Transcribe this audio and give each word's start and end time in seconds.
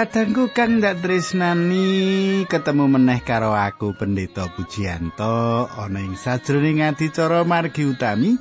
Kadangku 0.00 0.48
kang 0.56 0.80
ndak 0.80 1.04
tresnani 1.04 2.48
ketemu 2.48 2.88
meneh 2.88 3.20
karo 3.20 3.52
aku 3.52 3.92
Pendeta 3.92 4.48
Pujianto 4.48 5.68
ana 5.68 6.00
ing 6.00 6.16
sajroning 6.16 6.80
adicara 6.80 7.44
margi 7.44 7.84
utami. 7.84 8.32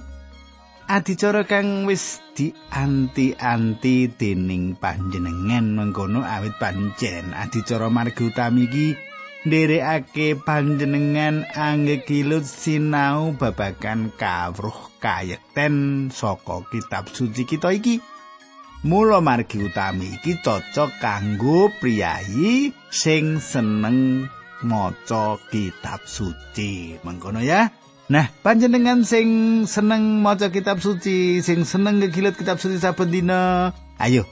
Adicara 0.87 1.43
kang 1.43 1.83
wis 1.83 2.23
dianti-anti 2.31 4.07
dening 4.07 4.79
panjenengan 4.79 5.75
mengkono 5.75 6.23
awit 6.23 6.55
pancen 6.63 7.35
adicara 7.35 7.91
margi 7.91 8.31
utami 8.31 8.63
iki 8.63 8.87
nderekake 9.43 10.39
panjenengan 10.39 11.43
anggekilut 11.43 12.47
sinau 12.47 13.35
babagan 13.35 14.15
kawruh 14.15 14.95
kayekten 15.03 16.07
saka 16.07 16.63
kitab 16.71 17.11
suci 17.11 17.43
kita 17.43 17.75
iki. 17.75 18.18
Mula 18.79 19.19
margi 19.19 19.59
utami 19.59 20.07
iki 20.07 20.39
cocok 20.39 21.03
kanggo 21.03 21.67
priyayi 21.83 22.71
sing 22.87 23.43
seneng 23.43 24.23
maca 24.63 25.35
kitab 25.51 26.07
suci. 26.07 26.95
Mengkono 27.03 27.43
ya. 27.43 27.67
Nah, 28.07 28.31
panjenengan 28.39 29.03
sing 29.03 29.27
seneng 29.67 30.23
maca 30.23 30.47
kitab 30.47 30.79
suci, 30.79 31.43
sing 31.43 31.67
seneng 31.67 31.99
ngegilut 31.99 32.39
kitab 32.39 32.55
suci 32.55 32.79
saben 32.79 33.11
dina, 33.11 33.75
ayo 33.99 34.23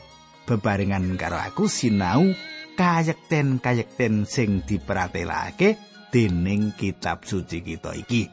bebarengan 0.48 1.20
karo 1.20 1.38
aku 1.38 1.68
sinau 1.68 2.32
kayekten-kayekten 2.80 4.24
sing 4.24 4.64
diperatelake 4.64 5.76
dening 6.10 6.72
kitab 6.80 7.28
suci 7.28 7.60
kita 7.60 8.00
iki. 8.00 8.32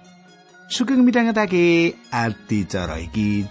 Sugeng 0.70 1.02
midhangetake 1.02 1.92
adicara 2.14 3.02
iki 3.02 3.44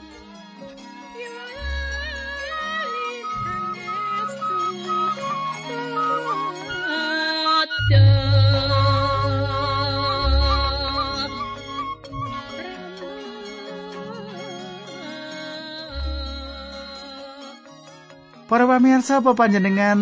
Para 18.54 18.70
pamirsa 18.70 19.26
apa 19.26 19.34
panjenengan 19.34 19.98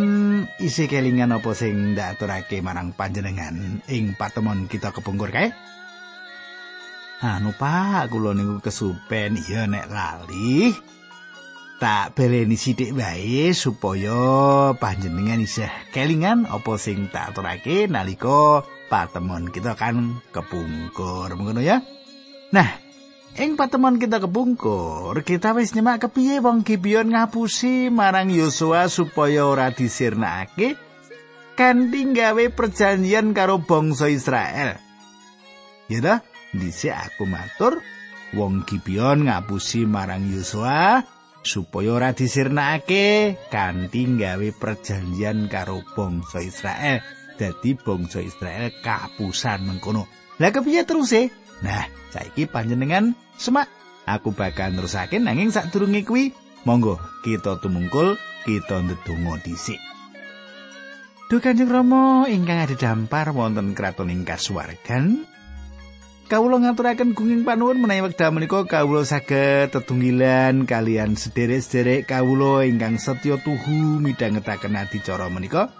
isi 0.59 0.83
kelingan 0.91 1.31
apa 1.31 1.55
sing 1.55 1.95
ndaturake 1.95 2.59
marang 2.59 2.91
panjenengan 2.91 3.79
ing 3.87 4.11
patemon 4.19 4.67
kita 4.67 4.91
kepungkur 4.91 5.31
kae? 5.31 5.55
Anu 7.23 7.55
Pak, 7.55 8.11
kula 8.11 8.35
niku 8.35 8.59
kesupen 8.59 9.39
iya 9.39 9.71
nek 9.71 9.87
lali. 9.87 10.67
Tak 11.79 12.11
beleni 12.11 12.59
sithik 12.59 12.91
wae 12.91 13.55
supaya 13.55 14.75
panjenengan 14.75 15.39
isih 15.39 15.71
kelingan 15.95 16.43
apa 16.43 16.75
sing 16.75 17.07
tak 17.07 17.31
aturake 17.31 17.87
nalika 17.87 18.67
patemon 18.91 19.47
kita 19.47 19.79
kan 19.79 20.19
kepungkur. 20.35 21.31
Ngono 21.39 21.63
ya. 21.63 21.79
Nah, 22.51 22.80
Ing 23.39 23.55
patemon 23.55 23.95
kita 23.95 24.19
kepungkur, 24.19 25.15
kita 25.23 25.55
wis 25.55 25.71
nyemak 25.71 26.03
kepiye 26.03 26.43
wong 26.43 26.67
Gibeon 26.67 27.15
ngapusi 27.15 27.87
marang 27.87 28.27
Yosua 28.27 28.91
supaya 28.91 29.47
ora 29.47 29.71
disirnakake 29.71 30.75
kanthi 31.55 32.11
gawe 32.11 32.43
perjanjian 32.51 33.31
karo 33.31 33.63
bangsa 33.63 34.11
Israel. 34.11 34.75
Ya 35.87 35.99
ta? 36.03 36.15
Aku 37.07 37.23
matur 37.23 37.79
wong 38.35 38.67
Gibeon 38.67 39.31
ngapusi 39.31 39.87
marang 39.87 40.27
Yosua 40.27 40.99
supaya 41.39 41.95
ora 41.95 42.11
disirnakake 42.11 43.39
kanthi 43.47 44.11
gawe 44.11 44.49
perjanjian 44.59 45.47
karo 45.47 45.79
bangsa 45.95 46.43
Israel. 46.43 46.99
Dadi 47.39 47.79
bangsa 47.79 48.19
Israel 48.19 48.75
kapusan 48.83 49.71
mengkono. 49.71 50.03
Lah 50.35 50.51
kepiye 50.51 50.83
terus 50.83 51.15
e? 51.15 51.31
Nah, 51.61 51.85
saiki 52.09 52.49
panjenengan 52.49 53.13
semak 53.37 53.69
aku 54.09 54.33
bakal 54.33 54.73
nerusake 54.73 55.21
nanging 55.21 55.53
sadurunge 55.53 56.01
kuwi 56.01 56.33
monggo 56.65 56.97
kita 57.21 57.61
tumungkul 57.61 58.17
kita 58.45 58.81
ndedonga 58.81 59.37
dhisik. 59.45 59.77
Duh 61.29 61.39
Kanjeng 61.39 61.71
Rama 61.71 62.27
ingkang 62.27 62.59
dampar 62.75 63.31
wonten 63.31 63.71
kraton 63.71 64.11
ing 64.11 64.27
kasuwargan. 64.27 65.23
Kawula 66.27 66.63
ngaturaken 66.63 67.11
gunging 67.11 67.43
panuwun 67.43 67.79
menawi 67.79 68.07
wekdal 68.07 68.31
menika 68.31 68.63
kawula 68.63 69.03
saged 69.03 69.71
tetunggilan 69.75 70.63
kalian 70.63 71.19
sederek-sederek 71.19 72.07
kawula 72.07 72.63
ingkang 72.63 72.95
setya 72.99 73.35
tuhu 73.39 73.99
midhangetaken 73.99 74.79
adicara 74.79 75.27
menika. 75.27 75.71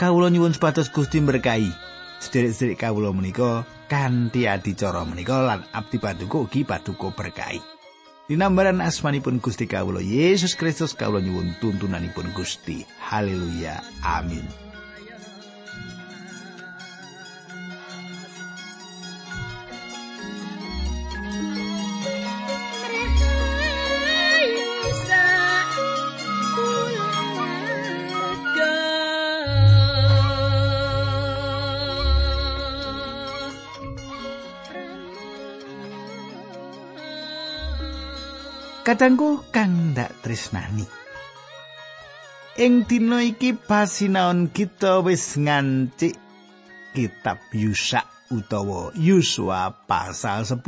Kawula 0.00 0.32
nyuwun 0.32 0.56
supados 0.56 0.88
Gusti 0.92 1.20
berkahi 1.20 1.72
sederek-sederek 2.20 2.78
kawula 2.78 3.10
menika 3.16 3.64
kanthi 3.88 4.46
adicara 4.46 5.02
menika 5.08 5.40
lan 5.42 5.64
abdi 5.72 5.98
paduka 5.98 6.46
ugi 6.46 6.62
paduka 6.62 7.10
berkahi. 7.10 7.60
Dinambaran 8.30 8.78
asmanipun 8.78 9.42
Gusti 9.42 9.66
kawula 9.66 9.98
Yesus 9.98 10.54
Kristus 10.54 10.94
kawula 10.94 11.18
nyuwun 11.18 11.50
tuntunanipun 11.58 12.30
Gusti. 12.30 12.86
Haleluya. 13.02 13.82
Amin. 14.06 14.69
Kadangku 38.90 39.54
kang 39.54 39.94
ndak 39.94 40.18
tresnani. 40.18 40.82
Ing 42.58 42.90
dina 42.90 43.22
iki 43.22 43.54
pasinaon 43.54 44.50
kita 44.50 44.98
wis 45.06 45.38
ngancik 45.38 46.18
kitab 46.90 47.38
Yusa 47.54 48.02
utawa 48.34 48.90
Yusua 48.98 49.86
pasal 49.86 50.42
10. 50.42 50.58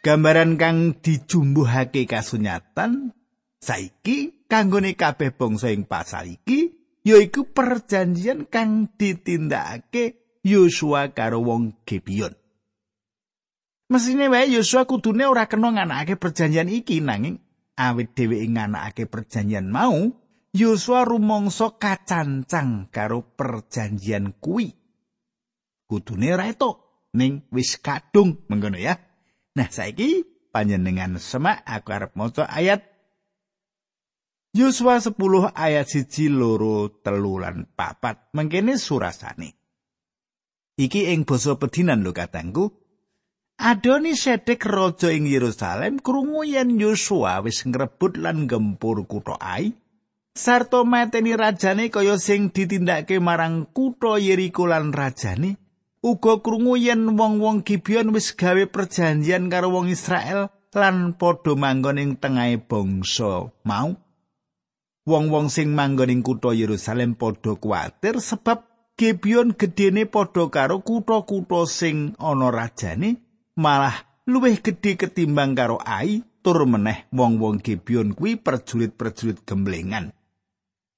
Gambaran 0.00 0.56
kang 0.56 0.96
dijumbuhake 1.04 2.08
kasunyatan 2.08 3.12
saiki 3.60 4.48
kanggone 4.48 4.96
kabeh 4.96 5.36
bangsa 5.36 5.68
ing 5.68 5.84
pasal 5.84 6.32
iki 6.32 6.72
yaiku 7.04 7.44
perjanjian 7.52 8.48
kang 8.48 8.88
ditindakake 8.96 10.40
Yosua 10.40 11.12
karo 11.12 11.44
wong 11.44 11.84
Gibeon. 11.84 12.32
Mesine 13.90 14.28
wae 14.32 14.48
Yosua 14.48 14.88
kudune 14.88 15.28
ora 15.28 15.44
kena 15.44 15.68
nganakake 15.68 16.16
perjanjian 16.16 16.72
iki 16.72 17.04
nanging 17.04 17.36
awit 17.76 18.16
dheweke 18.16 18.48
nganakake 18.48 19.04
perjanjian 19.04 19.68
mau, 19.68 20.08
Yosua 20.54 21.04
rumangsa 21.04 21.76
kacancang 21.76 22.88
karo 22.88 23.20
perjanjian 23.36 24.38
kuwi. 24.40 24.72
Kudune 25.84 26.32
ora 26.32 26.48
etuk 26.48 26.80
ning 27.12 27.44
wis 27.52 27.76
kadung 27.76 28.46
mengkono 28.48 28.80
ya. 28.80 28.96
Nah, 29.54 29.68
saiki 29.68 30.24
panjenengan 30.48 31.20
semak 31.20 31.60
aku 31.68 31.92
arep 31.92 32.12
maca 32.16 32.48
ayat 32.48 32.94
Yosua 34.54 35.02
10 35.02 35.18
ayat 35.50 35.86
siji 35.90 36.30
loro 36.30 37.02
telu 37.02 37.42
lan 37.42 37.66
papat 37.74 38.30
mengkene 38.32 38.78
surasane. 38.78 39.58
Iki 40.78 41.10
ing 41.10 41.26
basa 41.26 41.58
pedinan 41.58 42.06
lho 42.06 42.14
katangku. 42.14 42.83
Adoni 43.54 44.18
Sedek 44.18 44.66
raja 44.66 45.14
ing 45.14 45.30
Yerusalem 45.30 46.02
krungu 46.02 46.42
yen 46.42 46.74
Yosua 46.74 47.38
wis 47.38 47.62
ngrebut 47.62 48.18
lan 48.18 48.50
gempur 48.50 49.06
kutha 49.06 49.38
Ai. 49.38 49.70
Sarta 50.34 50.82
mateni 50.82 51.38
rajane 51.38 51.86
kaya 51.86 52.18
sing 52.18 52.50
ditindakake 52.50 53.22
marang 53.22 53.70
kutha 53.70 54.18
Yeriko 54.18 54.66
lan 54.66 54.90
rajane 54.90 55.54
uga 56.02 56.42
krungu 56.42 56.74
yen 56.74 57.14
wong-wong 57.14 57.62
Gibeon 57.62 58.10
wis 58.10 58.34
gawe 58.34 58.66
perjanjian 58.66 59.46
karo 59.46 59.70
wong 59.70 59.86
Israel 59.86 60.50
lan 60.74 61.14
padha 61.14 61.54
manggon 61.54 62.02
ing 62.02 62.18
tengahe 62.18 62.58
bangsa 62.58 63.54
mau. 63.62 63.94
Wong-wong 65.06 65.46
sing 65.46 65.78
manggon 65.78 66.10
ing 66.10 66.26
kutha 66.26 66.50
Yerusalem 66.50 67.14
padha 67.14 67.54
kuwatir 67.54 68.18
sebab 68.18 68.66
Gibeon 68.98 69.54
gedene 69.54 70.10
padha 70.10 70.50
karo 70.50 70.82
kutha-kutha 70.82 71.70
sing 71.70 72.18
ana 72.18 72.50
rajane 72.50 73.23
malah 73.54 73.94
luwih 74.26 74.58
gedhe 74.58 74.98
ketimbang 74.98 75.54
karo 75.54 75.78
Ai 75.82 76.22
tur 76.44 76.66
meneh 76.68 77.08
wong-wong 77.14 77.62
Gibeon 77.64 78.12
kuwi 78.12 78.36
perjulit-perjulit 78.36 79.46
gemblengan. 79.46 80.12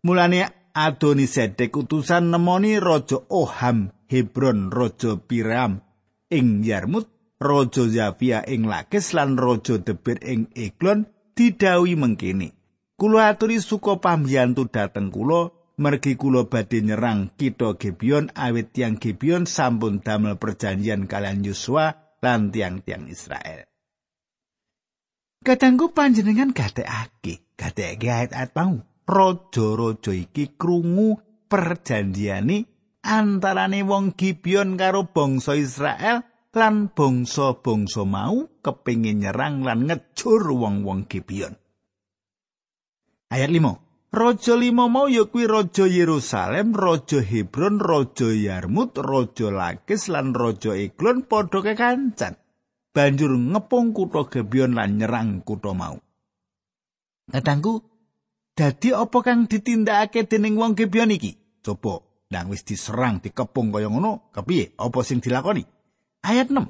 Mulane 0.02 0.70
Adoni 0.76 1.24
Sedek 1.24 1.72
utusan 1.72 2.28
nemoni 2.28 2.76
Raja 2.76 3.16
Oham 3.32 3.94
Hebron 4.12 4.68
Raja 4.68 5.16
Piram 5.16 5.80
ing 6.28 6.60
Yarmut 6.66 7.08
Raja 7.40 7.84
Zafia 7.88 8.44
ing 8.44 8.68
Lakis 8.68 9.16
lan 9.16 9.40
Raja 9.40 9.80
Debir 9.80 10.20
ing 10.24 10.52
Eglon 10.52 11.08
didawi 11.32 11.96
mengkini. 11.96 12.52
Kula 12.96 13.28
aturi 13.28 13.60
suka 13.60 14.00
pambiyantu 14.00 14.72
dhateng 14.72 15.12
kula 15.12 15.52
mergi 15.76 16.16
kula 16.16 16.48
badhe 16.48 16.80
nyerang 16.80 17.28
kita 17.36 17.76
Gibeon 17.76 18.32
awit 18.32 18.72
tiang 18.72 18.96
Gibeon 18.96 19.44
sampun 19.44 20.00
damel 20.00 20.40
perjanjian 20.40 21.04
kalian 21.04 21.44
Yosua 21.44 22.05
lan 22.26 22.50
tiang-tiang 22.50 23.06
Israel. 23.06 23.62
Kadangku 25.46 25.94
panjenengan 25.94 26.50
gatekake, 26.50 27.54
gatekake 27.54 28.10
ayat-ayat 28.10 28.50
mau. 28.58 28.82
Raja-raja 29.06 30.10
iki 30.10 30.58
krungu 30.58 31.14
perjanjiane 31.46 32.66
antarane 33.06 33.86
wong 33.86 34.18
Gibeon 34.18 34.74
karo 34.74 35.06
bangsa 35.06 35.54
Israel 35.54 36.26
lan 36.50 36.90
bangsa-bangsa 36.90 38.02
mau 38.02 38.50
kepingin 38.58 39.22
nyerang 39.22 39.62
lan 39.62 39.86
ngejur 39.86 40.50
wong-wong 40.50 41.06
Gibeon. 41.06 41.54
Ayat 43.30 43.54
5. 43.54 43.85
Raja 44.14 44.54
lima 44.54 44.86
mau 44.86 45.10
ya 45.10 45.26
kuwi 45.26 45.50
raja 45.50 45.84
Yerusalem, 45.84 46.72
raja 46.72 47.20
Hebron, 47.20 47.82
raja 47.82 48.30
Yarmut, 48.30 48.94
raja 48.96 49.48
Lakis 49.50 50.08
lan 50.08 50.32
raja 50.32 50.72
Eglon 50.78 51.26
padha 51.26 51.60
kekancan. 51.60 52.38
Banjur 52.94 53.36
ngepung 53.36 53.92
kutha 53.92 54.24
Gibeon 54.30 54.72
lan 54.72 54.96
nyerang 54.96 55.44
kutha 55.44 55.76
mau. 55.76 56.00
Kadangku, 57.28 57.84
dadi 58.56 58.94
apa 58.94 59.18
kang 59.20 59.50
ditindakake 59.50 60.24
dening 60.24 60.56
wong 60.56 60.78
Gibeon 60.78 61.12
iki? 61.12 61.36
Coba 61.60 62.06
Nang 62.26 62.50
wis 62.50 62.66
diserang 62.66 63.22
dikepung 63.22 63.70
kaya 63.70 63.86
ngono, 63.86 64.34
kepiye? 64.34 64.74
Apa 64.82 65.06
sing 65.06 65.22
dilakoni? 65.22 65.62
Ayat 66.26 66.50
6. 66.50 66.66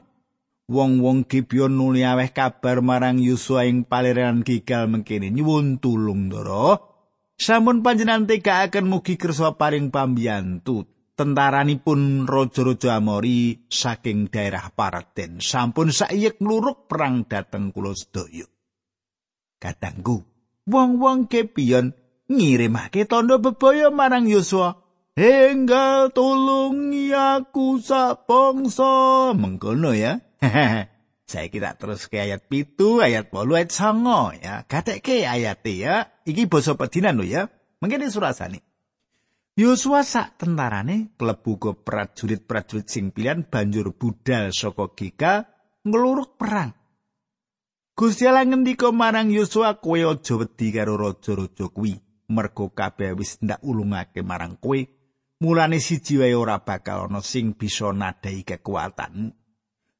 Wong-wong 0.68 1.24
Gibeon 1.24 1.78
nuli 1.78 2.04
aweh 2.04 2.28
kabar 2.34 2.84
marang 2.84 3.16
Yosua 3.16 3.64
ing 3.64 3.88
paliran 3.88 4.44
gigal 4.44 4.90
mengkene 4.90 5.32
nyuwun 5.32 5.80
tulung 5.80 6.28
ndara. 6.28 6.76
Sampun 7.36 7.84
panjenengan 7.84 8.24
tega 8.24 8.64
mugi 8.80 9.20
kersa 9.20 9.54
paring 9.60 9.92
pambiyantu. 9.92 10.88
Tentaranipun 11.16 12.28
raja-raja 12.28 13.00
Amori 13.00 13.64
saking 13.72 14.28
daerah 14.28 14.68
Paraten 14.68 15.40
sampun 15.40 15.88
saiyek 15.88 16.44
ngluruk 16.44 16.92
perang 16.92 17.24
dateng 17.24 17.72
kula 17.72 17.96
sedaya. 17.96 18.44
Kadangku, 19.56 20.20
wong-wong 20.68 21.24
Gibeon 21.32 21.96
ngirimake 22.28 23.08
tanda 23.08 23.40
bebaya 23.40 23.88
marang 23.88 24.28
Yosua 24.28 24.76
Enggal 25.16 26.12
tulungi 26.12 27.08
aku 27.16 27.80
sak 27.80 28.28
bangsa. 28.28 29.32
Mengkono 29.32 29.96
ya. 29.96 30.20
Saya 31.26 31.50
kita 31.50 31.75
terus 31.75 32.06
ke 32.06 32.23
ayat 32.23 32.46
pitu, 32.46 33.02
ayat 33.02 33.34
bolu, 33.34 33.58
ayat 33.58 33.75
songo 33.75 34.31
ya. 34.31 34.62
Gatek 34.62 35.02
ke 35.02 35.26
ayat 35.26 35.58
ya. 35.67 36.06
Iki 36.23 36.46
boso 36.46 36.78
pedinan 36.78 37.19
lo 37.19 37.26
ya. 37.26 37.50
Mungkin 37.82 38.06
ini 38.06 38.14
surasani. 38.14 38.62
Yosua 39.56 40.06
sak 40.06 40.38
tentarane 40.38 41.17
klebu 41.17 41.52
ke 41.58 41.70
prajurit-prajurit 41.82 42.87
sing 42.87 43.08
pilihan 43.08 43.43
banjur 43.43 43.90
budal 43.96 44.52
saka 44.52 44.93
Gika 44.94 45.49
ngeluruk 45.82 46.37
perang. 46.37 46.76
Gusti 47.96 48.28
Allah 48.28 48.44
ngendika 48.44 48.93
marang 48.93 49.32
Yosua 49.32 49.81
kowe 49.81 49.96
aja 49.96 50.37
wedi 50.37 50.69
karo 50.69 51.00
raja-raja 51.00 51.73
kuwi 51.73 51.96
mergo 52.28 52.69
kabeh 52.69 53.17
wis 53.17 53.40
ndak 53.40 53.64
ulungake 53.64 54.20
marang 54.20 54.61
kowe 54.61 54.76
mulane 55.40 55.81
siji 55.81 56.20
wae 56.20 56.37
ora 56.37 56.61
bakal 56.61 57.08
ana 57.08 57.25
sing 57.25 57.56
bisa 57.56 57.96
nadai 57.96 58.44
kekuatan. 58.44 59.32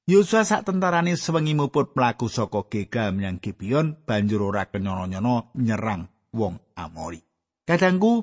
Yosua 0.07 0.47
sak 0.47 0.71
tentarane 0.71 1.19
sewengi 1.19 1.59
muput 1.59 1.91
mlaku 1.99 2.31
saka 2.31 2.71
Gega 2.71 3.11
menyang 3.11 3.43
Gibeon 3.43 4.07
banjur 4.07 4.55
ora 4.55 4.71
kenyono-nyono 4.71 5.51
nyerang 5.59 6.31
wong 6.31 6.79
Amori. 6.79 7.19
Kadangku 7.67 8.23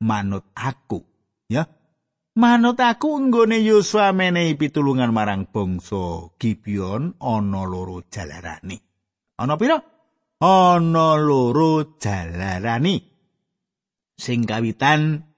manut 0.00 0.48
aku, 0.56 1.04
ya. 1.52 1.68
Manut 2.40 2.80
aku 2.80 3.28
nggone 3.28 3.60
Yosua 3.60 4.16
menehi 4.16 4.56
pitulungan 4.56 5.12
marang 5.12 5.52
bangsa 5.52 6.32
Gibeon 6.40 7.20
ana 7.20 7.62
loro 7.68 8.08
jalarani. 8.08 8.80
Ana 9.36 9.60
pira? 9.60 9.76
Ana 10.40 11.08
loro 11.20 12.00
jalarani. 12.00 12.96
Sing 14.16 14.48
kawitan 14.48 15.28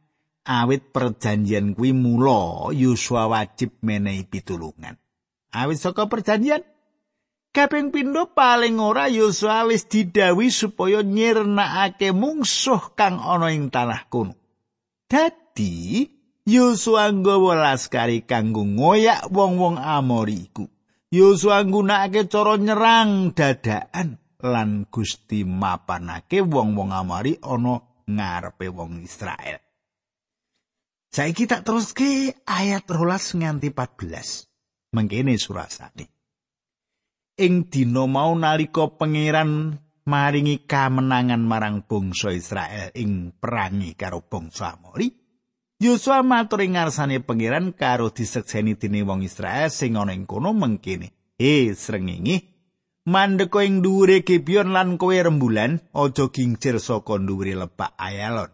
awit 0.46 0.94
perjanjian 0.94 1.74
kuwi 1.74 1.90
mula 1.98 2.70
Yosua 2.70 3.26
wajib 3.26 3.82
menehi 3.82 4.22
pitulungan. 4.30 5.00
Awit 5.50 5.82
saka 5.82 6.06
perjanjian 6.06 6.62
kaping 7.50 7.91
pindho 7.91 8.31
paling 8.31 8.79
ora 8.79 9.11
Yosua 9.11 9.67
wis 9.67 9.91
didawi 9.91 10.55
supaya 10.55 11.02
nyirnakake 11.02 12.14
mungsuh 12.14 12.94
kang 12.94 13.19
ana 13.19 13.50
ing 13.50 13.70
tanah 13.75 14.06
kuno. 14.06 14.38
Dadi 15.11 16.06
Yosua 16.47 17.11
nggawa 17.11 17.58
laskari 17.58 18.23
kanggo 18.23 18.62
ngoyak 18.62 19.31
wong-wong 19.31 19.79
Amori 19.79 20.50
iku. 20.50 20.67
Yosua 21.11 21.67
nggunakake 21.67 22.31
cara 22.31 22.55
nyerang 22.55 23.35
dadakan 23.35 24.23
lan 24.38 24.87
Gusti 24.87 25.43
mapanake 25.43 26.46
wong-wong 26.46 26.94
Amori 26.94 27.35
ana 27.43 27.82
ngarepe 28.06 28.70
wong 28.70 29.03
Israel. 29.03 29.58
Saiki 31.11 31.50
tak 31.50 31.67
teruske 31.67 32.38
ayat 32.46 32.87
rolas 32.87 33.35
nganti 33.35 33.75
14. 33.75 34.50
Mengkene 34.90 35.38
surasane. 35.38 36.10
Ing 37.38 37.70
dina 37.70 38.04
mau 38.10 38.34
nalika 38.34 38.90
pangeran 38.90 39.78
maringi 40.04 40.66
kamenangan 40.66 41.40
marang 41.46 41.87
bangsa 41.87 42.34
Israel 42.34 42.91
ing 42.98 43.31
perangi 43.38 43.94
karo 43.94 44.26
bangsa 44.26 44.74
Amori, 44.74 45.08
Yosua 45.81 46.20
matur 46.20 46.60
ing 46.60 46.76
ngarsane 46.76 47.24
pangeran 47.24 47.72
karo 47.72 48.12
disekseni 48.12 48.76
dening 48.76 49.08
wong 49.08 49.24
Israel 49.24 49.72
sing 49.72 49.96
ana 49.96 50.12
ing 50.12 50.29
kono 50.29 50.53
mengkene. 50.53 51.17
He 51.41 51.72
srengenge 51.72 52.44
mandek 53.08 53.56
ing 53.65 53.81
dhuwure 53.81 54.20
Gibeon 54.20 54.76
lan 54.76 55.00
kowe 55.00 55.17
rembulan 55.17 55.81
aja 55.96 56.29
gingsir 56.29 56.76
saka 56.76 57.17
dhuwure 57.17 57.56
lebak 57.56 57.96
Ayalon. 57.96 58.53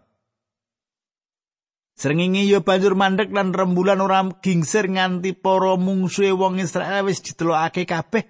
Srengenge 1.96 2.44
ya 2.44 2.60
banjur 2.60 2.92
mandek 2.92 3.32
lan 3.32 3.56
rembulan 3.56 4.04
ora 4.04 4.20
gingsir 4.44 4.84
nganti 4.84 5.32
para 5.32 5.80
mungsuhe 5.80 6.28
wong 6.28 6.60
Israel 6.60 7.08
wis 7.08 7.24
ditelokake 7.24 7.88
kabeh. 7.88 8.24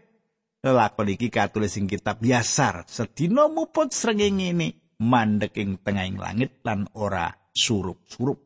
Lelakon 0.63 1.11
iki 1.11 1.35
katulis 1.35 1.75
ing 1.75 1.91
kitab 1.91 2.23
Yasar. 2.23 2.87
Sedina 2.87 3.51
muput 3.51 3.91
srengenge 3.91 4.55
ini 4.55 4.71
mandek 5.03 5.59
ing 5.59 5.83
tengahing 5.83 6.15
langit 6.15 6.63
lan 6.63 6.87
ora 6.95 7.27
surup-surup. 7.51 8.39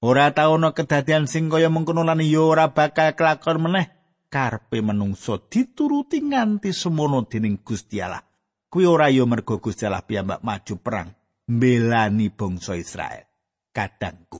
Ora 0.00 0.32
tau 0.32 0.56
ana 0.56 0.72
kedadian 0.72 1.28
sing 1.28 1.52
kaya 1.52 1.68
mengkono 1.68 2.00
lan 2.00 2.24
ya 2.24 2.40
ora 2.40 2.72
bakal 2.72 3.12
kelakon 3.12 3.68
meneh. 3.68 3.86
Karpe 4.32 4.80
menungso 4.80 5.44
dituruti 5.44 6.24
nganti 6.24 6.72
semono 6.72 7.28
dening 7.28 7.60
Gusti 7.60 8.00
Allah. 8.00 8.24
Kuwi 8.72 8.88
ora 8.88 9.12
ya 9.12 9.28
mergo 9.28 9.60
Gusti 9.60 9.84
Allah 9.84 10.00
piyambak 10.00 10.40
maju 10.40 10.74
perang 10.80 11.12
mbelani 11.52 12.32
bangsa 12.32 12.80
Israel. 12.80 13.31
Kadangku. 13.72 14.38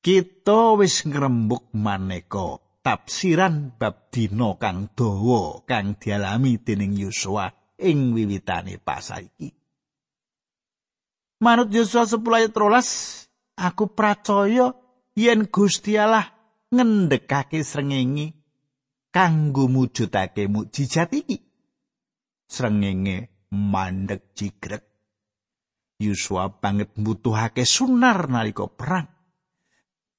Kita 0.00 0.80
wis 0.80 1.04
ngrembug 1.04 1.76
maneka 1.76 2.56
tafsiran 2.80 3.76
bab 3.76 4.08
dina 4.08 4.56
kang 4.56 4.88
dawa 4.96 5.60
kang 5.68 6.00
dialami 6.00 6.56
dening 6.64 6.96
Yosua 6.96 7.76
ing 7.76 8.16
wiwitane 8.16 8.80
pasal 8.80 9.28
iki. 9.28 9.52
Manut 11.44 11.68
Yosua 11.68 12.08
10 12.08 12.20
ayat 12.20 12.52
13, 12.52 13.60
aku 13.60 13.84
percaya 13.92 14.72
yen 15.16 15.48
Gusti 15.52 16.00
Allah 16.00 16.28
ngendhekake 16.72 17.60
srengenge 17.60 18.32
kanggo 19.12 19.68
mujudake 19.68 20.48
mukjizat 20.48 21.12
iki. 21.12 21.36
Srengenge 22.48 23.48
mandek 23.52 24.32
jigrek 24.32 24.89
Yusua 26.00 26.48
banget 26.48 26.96
mbutuhake 26.96 27.68
sunar 27.68 28.24
nalika 28.32 28.64
perang. 28.72 29.12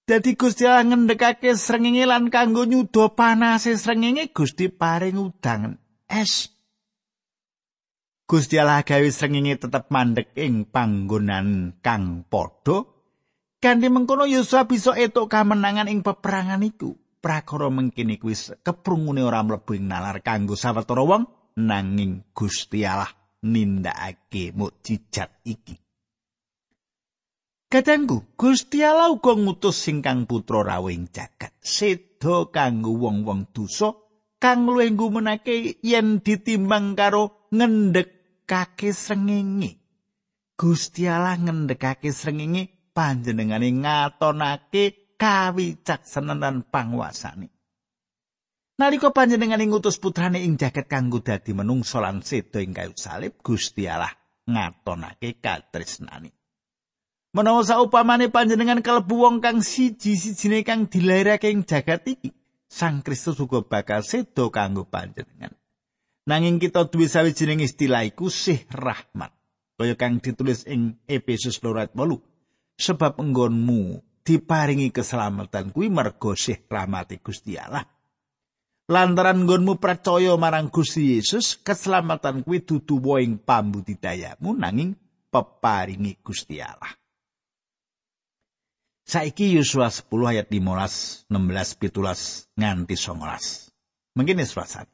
Dadi 0.06 0.38
Gusti 0.38 0.70
Allah 0.70 0.86
ngendhekake 0.86 1.58
srengenge 1.58 2.06
lan 2.06 2.30
kanggo 2.30 2.70
nyuda 2.70 3.18
panase 3.18 3.74
srengenge 3.74 4.30
Gusti 4.30 4.70
paring 4.70 5.18
udangan 5.18 5.74
es. 6.06 6.54
Gusti 8.30 8.62
Allah 8.62 8.86
gawe 8.86 9.10
srengenge 9.10 9.66
tetep 9.66 9.90
mandek 9.90 10.38
ing 10.38 10.70
panggonan 10.70 11.82
kang 11.82 12.30
padha. 12.30 12.86
Kanthi 13.62 13.88
mengkono 13.94 14.26
Yosua 14.26 14.66
bisa 14.66 14.98
etuk 14.98 15.30
kamenangan 15.30 15.90
ing 15.90 16.02
peperangan 16.02 16.66
iku. 16.66 16.98
Prakara 17.22 17.70
mengkini 17.70 18.18
kuwi 18.18 18.34
keprungune 18.66 19.22
ora 19.22 19.46
mlebu 19.46 19.78
ing 19.78 19.86
nalar 19.86 20.26
kanggo 20.26 20.58
sawetara 20.58 21.06
wong 21.06 21.30
nanging 21.62 22.26
Gusti 22.34 22.82
Allah 22.82 23.21
nindakake 23.44 24.54
mukjizat 24.56 25.44
iki. 25.46 25.76
Kadangku, 27.72 28.36
Gusti 28.36 28.84
Allah 28.84 29.12
uga 29.16 29.32
ngutus 29.34 29.88
singkang 29.88 30.28
putra 30.28 30.64
rawing 30.64 31.08
jagat, 31.08 31.56
sedo 31.64 32.52
kanggo 32.52 32.92
wong-wong 33.00 33.48
dosa 33.56 33.96
kang 34.42 34.68
luwih 34.68 34.92
nggumunake 34.92 35.80
yen 35.80 36.20
ditimbang 36.20 37.00
karo 37.00 37.48
ngendhek 37.54 38.22
ngendhekake 38.52 38.92
srengenge. 38.92 39.72
Gusti 40.60 41.08
Allah 41.08 41.40
ngendhekake 41.40 42.12
srengenge 42.12 42.92
panjenengane 42.92 43.72
ngatonake 43.72 45.16
kawicaksanan 45.16 46.44
lan 46.44 46.56
panguasane. 46.68 47.48
Nalika 48.82 49.14
panjenengane 49.14 49.70
ngutus 49.70 50.02
putrane 50.02 50.42
ing 50.42 50.58
jagat 50.58 50.90
kanggo 50.90 51.22
dadi 51.22 51.54
menungsa 51.54 52.02
lan 52.02 52.26
seda 52.26 52.66
ing 52.66 52.74
kayu 52.74 52.98
salib, 52.98 53.38
Gusti 53.46 53.86
Allah 53.86 54.10
ngatonake 54.50 55.38
katresnane. 55.38 56.34
Menawa 57.38 57.62
saupamane 57.62 58.34
panjenengan 58.34 58.82
kalebu 58.82 59.22
wong 59.22 59.38
kang 59.38 59.62
siji-sijine 59.62 60.66
kang 60.66 60.90
dilairake 60.90 61.54
ing 61.54 61.62
jagat 61.62 62.10
iki, 62.10 62.34
Sang 62.66 63.06
Kristus 63.06 63.38
uga 63.38 63.62
bakal 63.62 64.02
seda 64.02 64.50
kanggo 64.50 64.90
panjenengan. 64.90 65.54
Nanging 66.26 66.58
kita 66.58 66.90
duwe 66.90 67.06
sawijining 67.06 67.62
istilah 67.62 68.02
iku 68.02 68.34
sih 68.34 68.66
rahmat. 68.66 69.30
Kaya 69.78 69.94
kang 69.94 70.18
ditulis 70.18 70.66
ing 70.66 70.98
Efesus 71.06 71.62
4:8. 71.62 71.94
Sebab 72.82 73.22
enggonmu 73.22 74.02
diparingi 74.26 74.90
keselamatan 74.90 75.70
kuwi 75.70 75.94
mergo 75.94 76.34
sih 76.34 76.58
rahmati 76.66 77.22
Gusti 77.22 77.62
Allah. 77.62 77.86
Lantaran 78.92 79.48
nggonmu 79.48 79.80
percaya 79.80 80.36
marang 80.36 80.68
Gusti 80.68 81.16
Yesus, 81.16 81.56
keselamatan 81.64 82.44
kuwi 82.44 82.68
dudu 82.68 83.00
ing 83.24 83.40
pambudidayamu 83.40 84.52
nanging 84.52 85.00
peparingi 85.32 86.20
Gusti 86.20 86.60
Allah. 86.60 86.92
Saiki 89.08 89.56
Yosua 89.56 89.88
10 89.88 90.12
ayat 90.36 90.52
15, 90.52 91.24
16, 91.32 91.80
17 91.80 92.52
nganti 92.60 92.96
19. 93.00 93.72
Mungkin 94.20 94.44
suasana. 94.44 94.92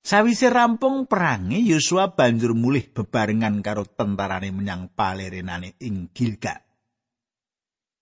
Sawise 0.00 0.48
rampung 0.48 1.04
perangi, 1.04 1.60
Yosua 1.60 2.16
banjur 2.16 2.56
mulih 2.56 2.88
bebarengan 2.88 3.60
karo 3.60 3.84
tentarane 3.84 4.48
menyang 4.48 4.96
palerenane 4.96 5.76
ing 5.84 6.08
Gilgal. 6.16 6.71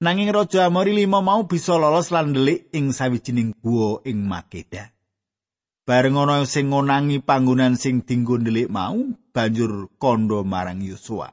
Nanging 0.00 0.32
Raja 0.32 0.64
Amori 0.64 0.96
lima 0.96 1.20
mau 1.20 1.44
bisa 1.44 1.76
lolos 1.76 2.08
lan 2.08 2.32
ndelik 2.32 2.72
ing 2.72 2.88
sawijining 2.88 3.52
guwa 3.60 4.00
ing 4.08 4.24
Makeda. 4.24 4.96
Bareng 5.84 6.16
ana 6.16 6.40
sing 6.48 6.72
ngonangi 6.72 7.20
panggonan 7.20 7.76
sing 7.76 8.00
dinggo 8.00 8.40
ndelik 8.40 8.72
mau, 8.72 8.96
banjur 9.36 9.92
kondo 10.00 10.40
marang 10.40 10.80
Yosua. 10.80 11.28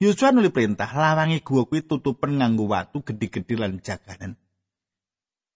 Yosua 0.00 0.32
nuli 0.32 0.48
perintah 0.48 0.88
lawangi 0.96 1.44
gua 1.44 1.68
kuwi 1.68 1.84
tutupen 1.84 2.40
nganggo 2.40 2.72
watu 2.72 3.04
gedhe-gedhe 3.04 3.60
lan 3.60 3.76
jaganan. 3.84 4.40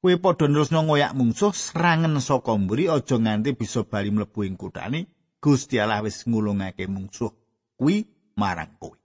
Kuwi 0.04 0.20
padha 0.20 0.52
nerusno 0.52 0.84
ngoyak 0.84 1.16
mungsuh 1.16 1.56
serangan 1.56 2.20
saka 2.20 2.52
mburi 2.60 2.92
aja 2.92 3.16
nganti 3.16 3.56
bisa 3.56 3.88
bali 3.88 4.12
mlebu 4.12 4.44
ing 4.44 4.60
kuthane. 4.60 5.08
Gusti 5.40 5.80
Allah 5.80 6.04
wis 6.04 6.28
ngulungake 6.28 6.84
mungsuh 6.84 7.32
kuwi 7.80 8.04
marang 8.36 8.76
kowe. 8.76 9.00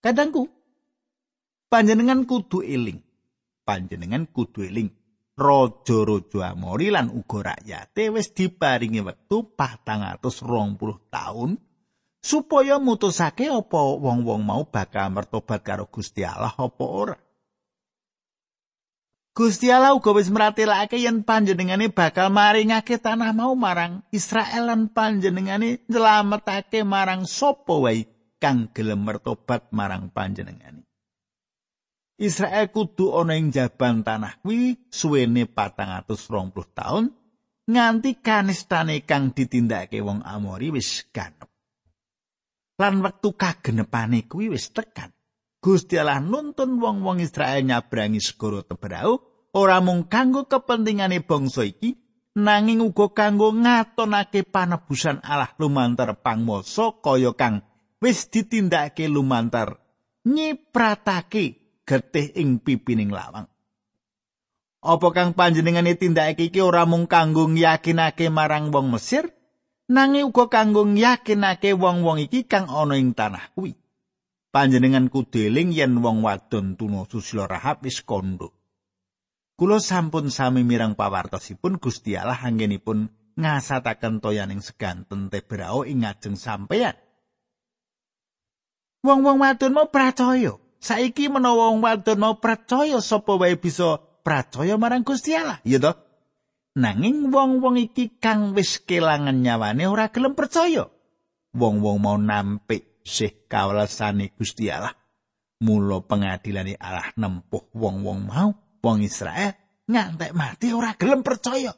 Kadangku 0.00 0.61
panjenengan 1.72 2.28
kudu 2.28 2.60
eling. 2.60 3.00
Panjenengan 3.64 4.28
kudu 4.28 4.68
eling. 4.68 4.92
Raja-raja 5.32 6.52
Amori 6.52 6.92
lan 6.92 7.08
uga 7.08 7.56
rakyate 7.56 8.12
wis 8.12 8.36
diparingi 8.36 9.00
wektu 9.00 9.56
420 9.56 10.28
tahun 11.08 11.56
supaya 12.20 12.76
mutusake 12.76 13.48
apa 13.48 13.80
wong-wong 13.96 14.44
mau 14.44 14.68
bakal 14.68 15.08
mertobat 15.08 15.64
karo 15.64 15.88
Gusti 15.88 16.20
Allah 16.20 16.52
apa 16.52 16.84
ora. 16.84 17.16
Gusti 19.32 19.72
Allah 19.72 19.96
uga 19.96 20.12
wis 20.12 20.28
meratelake 20.28 21.00
yen 21.00 21.24
panjenengane 21.24 21.88
bakal 21.88 22.28
maringake 22.28 23.00
tanah 23.00 23.32
mau 23.32 23.56
marang 23.56 24.04
Israel 24.12 24.68
lan 24.68 24.92
panjenengane 24.92 25.80
nyelametake 25.88 26.84
marang 26.84 27.24
sapa 27.24 27.72
wae 27.80 28.04
kang 28.36 28.68
gelem 28.76 29.00
mertobat 29.00 29.72
marang 29.72 30.12
panjenengane. 30.12 30.91
Israel 32.20 32.68
kudu 32.68 33.14
ana 33.16 33.38
ing 33.38 33.54
jaban 33.54 34.04
tanah 34.04 34.42
kuwi 34.44 34.88
suwene 34.92 35.48
420 35.48 36.76
tahun 36.76 37.04
nganti 37.70 38.10
kanistane 38.20 39.06
kang 39.06 39.32
ditindakake 39.32 40.02
wong 40.02 40.20
Amori 40.26 40.68
wis 40.74 41.08
ganep. 41.14 41.52
lan 42.82 42.98
wektu 42.98 43.38
kagenepane 43.38 44.26
kuwi 44.26 44.50
wis 44.50 44.74
tekan. 44.74 45.14
Gusti 45.62 45.94
Allah 45.94 46.18
nuntun 46.18 46.82
wong-wong 46.82 47.22
Israel 47.22 47.62
nyabrangi 47.62 48.18
segara 48.18 48.66
Tebrau 48.66 49.22
ora 49.54 49.78
mung 49.78 50.10
kanggo 50.10 50.50
kepentingane 50.50 51.22
bangsa 51.22 51.62
iki 51.62 51.94
nanging 52.34 52.82
uga 52.82 53.14
kanggo 53.14 53.54
ngatonake 53.54 54.42
panebusan 54.42 55.22
Allah 55.22 55.54
lumantar 55.62 56.18
pangmoso 56.18 56.98
kaya 56.98 57.30
kang 57.38 57.62
wis 58.02 58.26
ditindakake 58.26 59.06
lumantar 59.06 59.78
nyipratake 60.26 61.61
getih 61.86 62.32
ing 62.38 62.62
pipining 62.62 63.10
lawang. 63.10 63.46
Apa 64.82 65.08
kang 65.14 65.30
panjenengane 65.38 65.94
tindakake 65.94 66.50
iki 66.50 66.58
ora 66.58 66.82
mung 66.82 67.06
kanggo 67.06 67.46
yakinake 67.46 68.26
marang 68.34 68.74
wong 68.74 68.90
Mesir, 68.90 69.30
nanging 69.86 70.26
uga 70.26 70.50
kanggo 70.50 70.82
yakinake 70.82 71.70
wong-wong 71.78 72.18
iki 72.26 72.50
kang 72.50 72.66
ana 72.66 72.98
ing 72.98 73.14
tanah 73.14 73.54
kuwi. 73.54 73.78
Panjenengan 74.52 75.08
kudu 75.08 75.48
eling 75.48 75.72
yen 75.72 76.02
wong 76.02 76.20
wadon 76.26 76.76
tuna 76.76 77.06
susila 77.08 77.48
Rahab 77.48 77.86
wis 77.86 78.02
kondo. 78.04 78.52
Kula 79.56 79.78
sampun 79.78 80.28
sami 80.28 80.66
mirang 80.66 80.98
pawartosipun 80.98 81.78
Gusti 81.78 82.18
Allah 82.18 82.36
anggenipun 82.42 83.06
ngasataken 83.38 84.20
toyaning 84.20 84.60
seganten 84.60 85.30
tebrao 85.30 85.86
ing 85.86 86.04
ngajeng 86.04 86.36
sampeyan. 86.36 86.98
Wong-wong 89.06 89.40
wadon 89.40 89.72
mau 89.72 89.88
percaya. 89.88 90.58
Saiki 90.82 91.30
menawa 91.30 91.70
wong 91.70 91.78
wadon 91.86 92.18
mau 92.18 92.42
percaya 92.42 92.98
sapa 92.98 93.38
wae 93.38 93.54
bisa 93.54 94.02
percaya 94.26 94.74
marang 94.74 95.06
Gusti 95.06 95.30
Allah, 95.30 95.62
ya 95.62 95.78
toh? 95.78 95.94
Nanging 96.74 97.30
wong-wong 97.30 97.78
iki 97.78 98.18
kang 98.18 98.50
wis 98.58 98.82
kelangan 98.82 99.38
nyawane 99.38 99.86
ora 99.86 100.10
gelem 100.10 100.34
percaya. 100.34 100.90
Wong-wong 101.54 102.02
mau 102.02 102.18
nampik 102.18 103.06
sih 103.06 103.46
kawelesane 103.46 104.34
Gusti 104.34 104.74
Allah. 104.74 104.90
Mula 105.62 106.02
pengadilane 106.02 106.74
Allah 106.82 107.14
nempuh 107.14 107.70
wong-wong 107.78 108.26
mau, 108.26 108.50
wong 108.82 109.06
Israel 109.06 109.54
ngantek 109.86 110.34
mati 110.34 110.74
ora 110.74 110.98
gelem 110.98 111.22
percaya. 111.22 111.70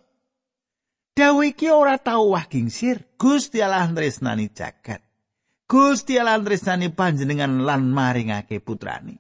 Dawe 1.13 1.45
iki 1.45 1.69
ora 1.69 2.01
tau 2.01 2.33
wagingsir. 2.33 3.05
Gusti 3.21 3.61
Allah 3.61 3.85
tresnani 3.93 4.49
jagat. 4.49 5.04
Gusti 5.75 6.15
Allah 6.23 6.39
tresnani 6.39 6.87
panjenengan 6.95 7.67
lan 7.67 7.91
maringake 7.91 8.63
putrani. 8.63 9.19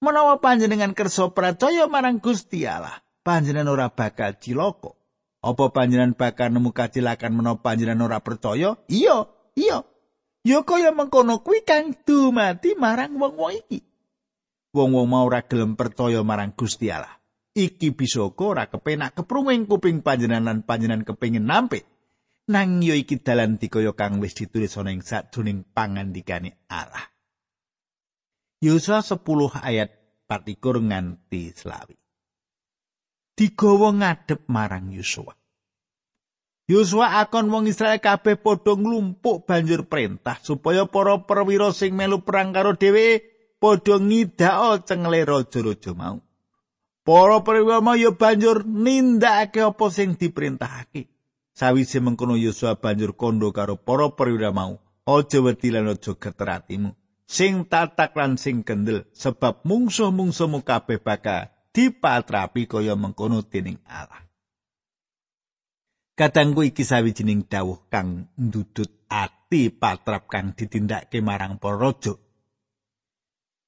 Menawa 0.00 0.40
panjenengan 0.40 0.96
kersa 0.96 1.28
percaya 1.28 1.84
marang 1.84 2.24
Gusti 2.24 2.64
Allah, 2.64 3.04
panjenengan 3.20 3.76
ora 3.76 3.92
bakal 3.92 4.40
ciloko. 4.40 4.96
Apa 5.44 5.68
panjenengan 5.68 6.16
bakal 6.16 6.56
nemu 6.56 6.72
kacilakan 6.72 7.36
menawa 7.36 7.60
panjenengan 7.60 8.00
ora 8.00 8.24
percaya? 8.24 8.80
Iya, 8.88 9.28
iya. 9.60 9.84
Ya 10.40 10.64
kaya 10.64 10.88
mengkono 10.88 11.44
kuwi 11.44 11.60
kang 11.68 11.92
dumati 12.00 12.72
marang 12.72 13.20
wong-wong 13.20 13.60
iki. 13.68 13.84
Wong-wong 14.72 15.04
mau 15.04 15.28
ora 15.28 15.44
gelem 15.44 15.76
percaya 15.76 16.24
marang 16.24 16.56
Gusti 16.56 16.88
Allah. 16.88 17.20
Iki 17.52 17.92
bisa 17.92 18.24
ora 18.24 18.72
kepenak 18.72 19.20
keprunging 19.20 19.68
kuping 19.68 20.00
panjenengan 20.00 20.48
lan 20.48 20.58
panjenengan 20.64 21.04
kepengin 21.04 21.44
nampik. 21.44 21.84
Nang 22.48 22.80
yo 22.80 22.96
iki 22.96 23.20
dalan 23.20 23.60
dikaya 23.60 23.92
kang 23.92 24.24
wis 24.24 24.32
ditulis 24.32 24.76
ana 24.80 24.90
ing 24.92 25.04
sadurunge 25.04 25.68
pangandikane 25.76 26.64
Allah. 26.72 27.04
Yosua 28.64 29.04
10 29.04 29.20
ayat 29.60 29.90
24 30.26 30.88
nganti 30.88 31.42
selawi. 31.52 31.96
digawa 33.38 33.94
ngadep 33.94 34.50
marang 34.50 34.90
Yosua. 34.90 35.38
Yosua 36.68 37.22
akon 37.22 37.48
wong 37.48 37.70
Israel 37.70 38.02
kabeh 38.02 38.36
padha 38.42 38.74
nglumpuk 38.74 39.46
banjur 39.46 39.86
perintah 39.86 40.36
supaya 40.42 40.84
para 40.90 41.22
perwira 41.24 41.72
sing 41.72 41.94
melu 41.94 42.20
perang 42.26 42.52
karo 42.52 42.76
dhewe 42.76 43.22
padha 43.62 43.96
ngidao 44.02 44.82
cengle 44.84 45.22
raja-raja 45.22 45.94
mau. 45.94 46.20
Para 47.06 47.40
perwira 47.40 47.80
mau 47.80 47.96
ya 47.96 48.12
banjur 48.12 48.66
nindakake 48.68 49.64
apa 49.64 49.86
sing 49.88 50.18
diperintahake. 50.18 51.08
Sawise 51.58 51.98
mengkono 51.98 52.38
Yosua 52.38 52.78
banjur 52.78 53.18
kondo 53.18 53.50
karo 53.50 53.74
para 53.82 54.14
perwira 54.14 54.54
mau, 54.54 54.78
aja 55.02 55.42
wedi 55.42 55.74
lan 55.74 55.90
aja 55.90 56.14
geteratimu. 56.14 56.94
Sing 57.26 57.66
tatak 57.66 58.14
lan 58.14 58.38
sing 58.38 58.62
kendel 58.62 59.10
sebab 59.10 59.66
mungsuh-mungsuhmu 59.66 60.62
kabeh 60.62 61.02
bakal 61.02 61.50
dipatrapi 61.74 62.70
kaya 62.70 62.94
mengkono 62.94 63.42
dening 63.42 63.82
Allah. 63.90 64.22
Kadangku 66.14 66.62
iki 66.62 66.86
sawijining 66.86 67.50
dawuh 67.50 67.90
kang 67.90 68.30
ndudut 68.38 69.10
ati 69.10 69.74
patrap 69.74 70.30
kang 70.30 70.54
ditindakke 70.54 71.18
marang 71.18 71.58
para 71.58 71.74
raja. 71.74 72.14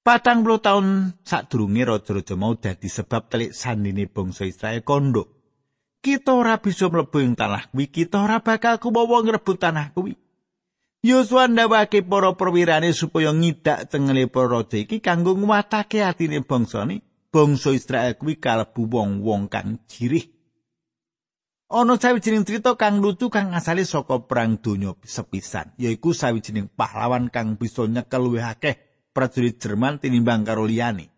Patang 0.06 0.47
puluh 0.47 0.62
tahun 0.62 1.18
sadurunge 1.26 1.82
raja-raja 1.82 2.38
mau 2.38 2.54
dadi 2.54 2.87
sebab 2.87 3.26
telik 3.26 3.50
sandine 3.50 4.06
bangsa 4.06 4.47
Israel 4.47 4.87
kondo. 4.87 5.39
Kita 6.00 6.33
ora 6.33 6.57
bisa 6.57 6.88
mlebu 6.88 7.21
ing 7.21 7.37
tanah 7.37 7.69
kuwi, 7.69 7.92
kita 7.92 8.25
ora 8.25 8.40
bakal 8.40 8.80
kuwawa 8.80 9.21
ngrebut 9.21 9.61
tanah 9.61 9.92
kuwi. 9.92 10.16
Yosua 11.04 11.49
ndawake 11.49 12.04
para 12.04 12.33
perwirane 12.37 12.92
supaya 12.92 13.33
ngidak 13.33 13.88
tengene 13.88 14.28
para 14.28 14.64
iki 14.64 15.00
kanggo 15.00 15.37
nguwatake 15.37 16.04
atine 16.04 16.40
bangsane. 16.40 17.04
Bangsa 17.30 17.71
Israel 17.71 18.19
kuwi 18.19 18.42
kalebu 18.42 18.90
wong-wong 18.90 19.47
kang 19.47 19.78
jirih. 19.87 20.26
Ana 21.71 21.95
sawijining 21.95 22.42
crita 22.42 22.75
kang 22.75 22.99
lucu 22.99 23.30
kang 23.30 23.54
asale 23.54 23.87
saka 23.87 24.26
perang 24.26 24.59
donya 24.59 24.99
sepisan, 25.07 25.71
yaiku 25.78 26.11
sawijining 26.11 26.66
pahlawan 26.66 27.30
kang 27.30 27.54
bisa 27.54 27.87
nyekel 27.87 28.26
luwih 28.26 28.42
akeh 28.42 28.75
prajurit 29.14 29.62
Jerman 29.62 30.02
tinimbang 30.02 30.42
karo 30.42 30.66
liyane. 30.66 31.14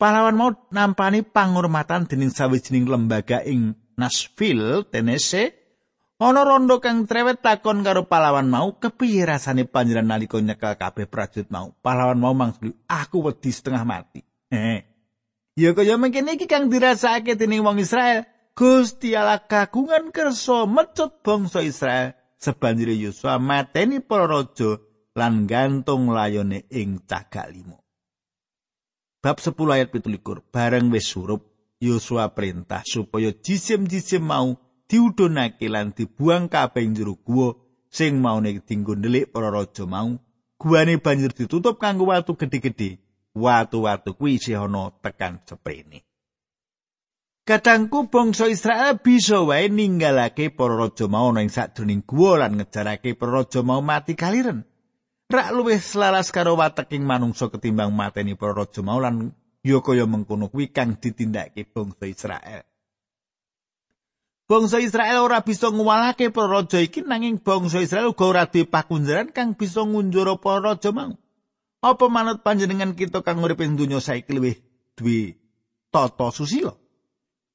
Pahlawan 0.00 0.40
mau 0.40 0.50
nampani 0.72 1.20
pangurmatan 1.20 2.08
dening 2.08 2.32
sawijining 2.32 2.88
lembaga 2.88 3.44
ing 3.44 3.76
Nashville, 3.96 4.84
Tennessee, 4.90 5.64
Ana 6.14 6.46
rondo 6.46 6.78
kang 6.78 7.10
trewet 7.10 7.42
takon 7.42 7.82
karo 7.82 8.06
pahlawan 8.06 8.46
mau, 8.46 8.78
kepiye 8.78 9.26
rasane 9.26 9.66
panjenengan 9.66 10.14
nalika 10.14 10.38
nyekel 10.38 10.78
kabeh 10.78 11.10
prajurit 11.10 11.50
mau? 11.50 11.74
Pahlawan 11.82 12.14
mau 12.14 12.30
mangsuli, 12.30 12.70
aku 12.86 13.18
wedi 13.26 13.50
setengah 13.50 13.82
mati. 13.82 14.22
Hehe. 14.46 14.86
Ya 15.58 15.74
kaya 15.74 15.98
mengkene 15.98 16.38
iki 16.38 16.46
kang 16.46 16.70
dirasake 16.70 17.34
dening 17.34 17.66
wong 17.66 17.82
Israel. 17.82 18.26
Gusti 18.54 19.18
Allah 19.18 19.42
kagungan 19.42 20.14
kersa 20.14 20.66
mecut 20.70 21.18
bangsa 21.26 21.62
Israel. 21.66 22.14
Sebanjire 22.38 22.94
Yosua 22.94 23.42
mateni 23.42 23.98
para 23.98 24.30
raja 24.30 24.78
lan 25.18 25.50
gantung 25.50 26.14
layone 26.14 26.70
ing 26.70 27.02
cagak 27.02 27.50
limo. 27.50 27.82
Bab 29.18 29.42
10 29.42 29.54
ayat 29.74 29.88
17 29.90 30.22
bareng 30.54 30.86
wis 30.94 31.06
surup 31.10 31.53
Yosua 31.82 32.30
perintah 32.34 32.82
supaya 32.86 33.34
jisim-jisim 33.34 34.22
mau 34.22 34.56
diudhunake 34.86 35.66
lan 35.66 35.90
dibuang 35.96 36.46
kabeh 36.46 36.86
jero 36.94 37.18
guwa. 37.18 37.58
Sing 37.94 38.18
maune 38.18 38.58
dinggo 38.66 38.98
ndelik 38.98 39.30
para 39.30 39.54
raja 39.54 39.86
mau 39.86 40.18
guwane 40.58 40.98
banjur 40.98 41.30
ditutup 41.30 41.78
kanggo 41.78 42.10
watu 42.10 42.34
gedhe-gedhe. 42.34 42.98
Watu-watu 43.34 44.14
kuwi 44.14 44.38
isih 44.38 44.62
ana 44.62 44.94
tekan 45.02 45.42
seprene. 45.46 46.02
Kadangku 47.44 48.08
bangsa 48.08 48.48
Israel 48.48 48.98
bisa 48.98 49.42
wae 49.42 49.68
ninggalake 49.68 50.50
para 50.54 50.74
raja 50.74 51.06
mau 51.06 51.28
ing 51.36 51.52
sadroning 51.52 52.02
guwa 52.02 52.40
lan 52.40 52.56
ngejarake 52.58 53.14
para 53.14 53.42
raja 53.42 53.60
mau 53.62 53.82
mati 53.82 54.16
kaliren. 54.16 54.64
Rak 55.30 55.52
luwih 55.52 55.78
selaras 55.82 56.30
karo 56.34 56.56
wateking 56.56 57.04
manungsa 57.04 57.50
ketimbang 57.52 57.92
mateni 57.92 58.32
para 58.34 58.54
raja 58.54 58.80
mau 58.82 58.96
lan 58.96 59.34
ya 59.64 59.80
kaya 59.80 60.04
mengkono 60.04 60.52
kuwi 60.52 60.68
kang 60.68 61.00
ditindakake 61.00 61.64
bangsa 61.72 62.04
Israel. 62.04 62.62
Bangsa 64.44 64.76
Israel 64.76 65.24
ora 65.24 65.40
bisa 65.40 65.72
nguwalake 65.72 66.28
para 66.28 66.60
raja 66.60 66.76
iki 66.76 67.00
nanging 67.00 67.40
bangsa 67.40 67.80
Israel 67.80 68.12
uga 68.12 68.28
ora 68.28 68.44
duwe 68.44 68.68
pakunjaran 68.68 69.32
kang 69.32 69.56
bisa 69.56 69.80
ngunjur 69.80 70.36
para 70.36 70.60
raja 70.60 70.92
mau. 70.92 71.16
Apa 71.80 72.12
manut 72.12 72.44
panjenengan 72.44 72.92
kita 72.92 73.24
kang 73.24 73.40
urip 73.40 73.64
ing 73.64 73.80
donya 73.80 74.04
saiki 74.04 74.36
luwih 74.36 74.60
duwe 75.00 75.40
tata 75.88 76.28
susila? 76.28 76.76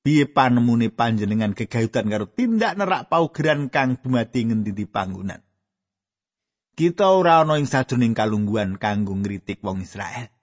Piye 0.02 0.26
panemune 0.26 0.90
panjenengan 0.90 1.54
gegayutan 1.54 2.10
karo 2.10 2.26
tindak 2.26 2.74
nerak 2.74 3.06
paugeran 3.14 3.70
kang 3.70 4.02
dumadi 4.02 4.50
ngendi 4.50 4.74
di 4.74 4.86
panggonan? 4.90 5.46
Kita 6.74 7.14
ora 7.14 7.46
ana 7.46 7.62
ing 7.62 7.70
sajroning 7.70 8.18
kalungguhan 8.18 8.82
kanggo 8.82 9.14
ngritik 9.14 9.62
wong 9.62 9.86
Israel. 9.86 10.39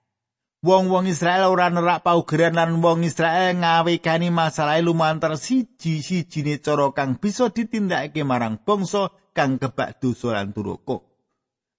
Wong-wong 0.57 1.05
Israel 1.05 1.53
ora 1.53 1.69
nerak 1.69 2.01
paugeran 2.01 2.57
lan 2.57 2.81
wong 2.81 3.05
Israel 3.05 3.61
ngawekani 3.61 4.33
masalah 4.33 4.81
lumantar 4.81 5.37
siji-sijine 5.37 6.57
cara 6.65 6.89
kang 6.97 7.21
bisa 7.21 7.53
ditindakake 7.53 8.25
marang 8.25 8.57
bangsa 8.65 9.13
kang 9.37 9.61
kebak 9.61 10.01
dosa 10.01 10.33
lan 10.33 10.57
turoko. 10.57 11.05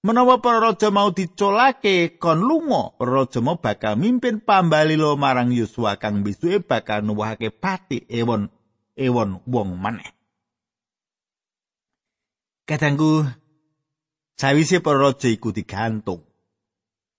Menawa 0.07 0.39
para 0.39 0.63
raja 0.63 0.95
mau 0.95 1.11
dicolake 1.11 2.23
kon 2.23 2.39
lunga, 2.39 2.95
raja 3.03 3.43
mau 3.43 3.59
bakal 3.59 3.99
mimpin 3.99 4.39
pambalilo 4.39 5.19
marang 5.19 5.51
Yosua 5.51 5.99
kang 5.99 6.23
bisuke 6.23 6.63
bakal 6.63 7.03
nuwahake 7.03 7.51
pati 7.51 8.07
ewon 8.07 8.47
ewon 8.95 9.43
wong 9.43 9.75
maneh. 9.75 10.07
Kadangku 12.63 13.27
sawise 14.39 14.79
para 14.79 15.03
raja 15.03 15.27
iku 15.27 15.51
digantung 15.51 16.28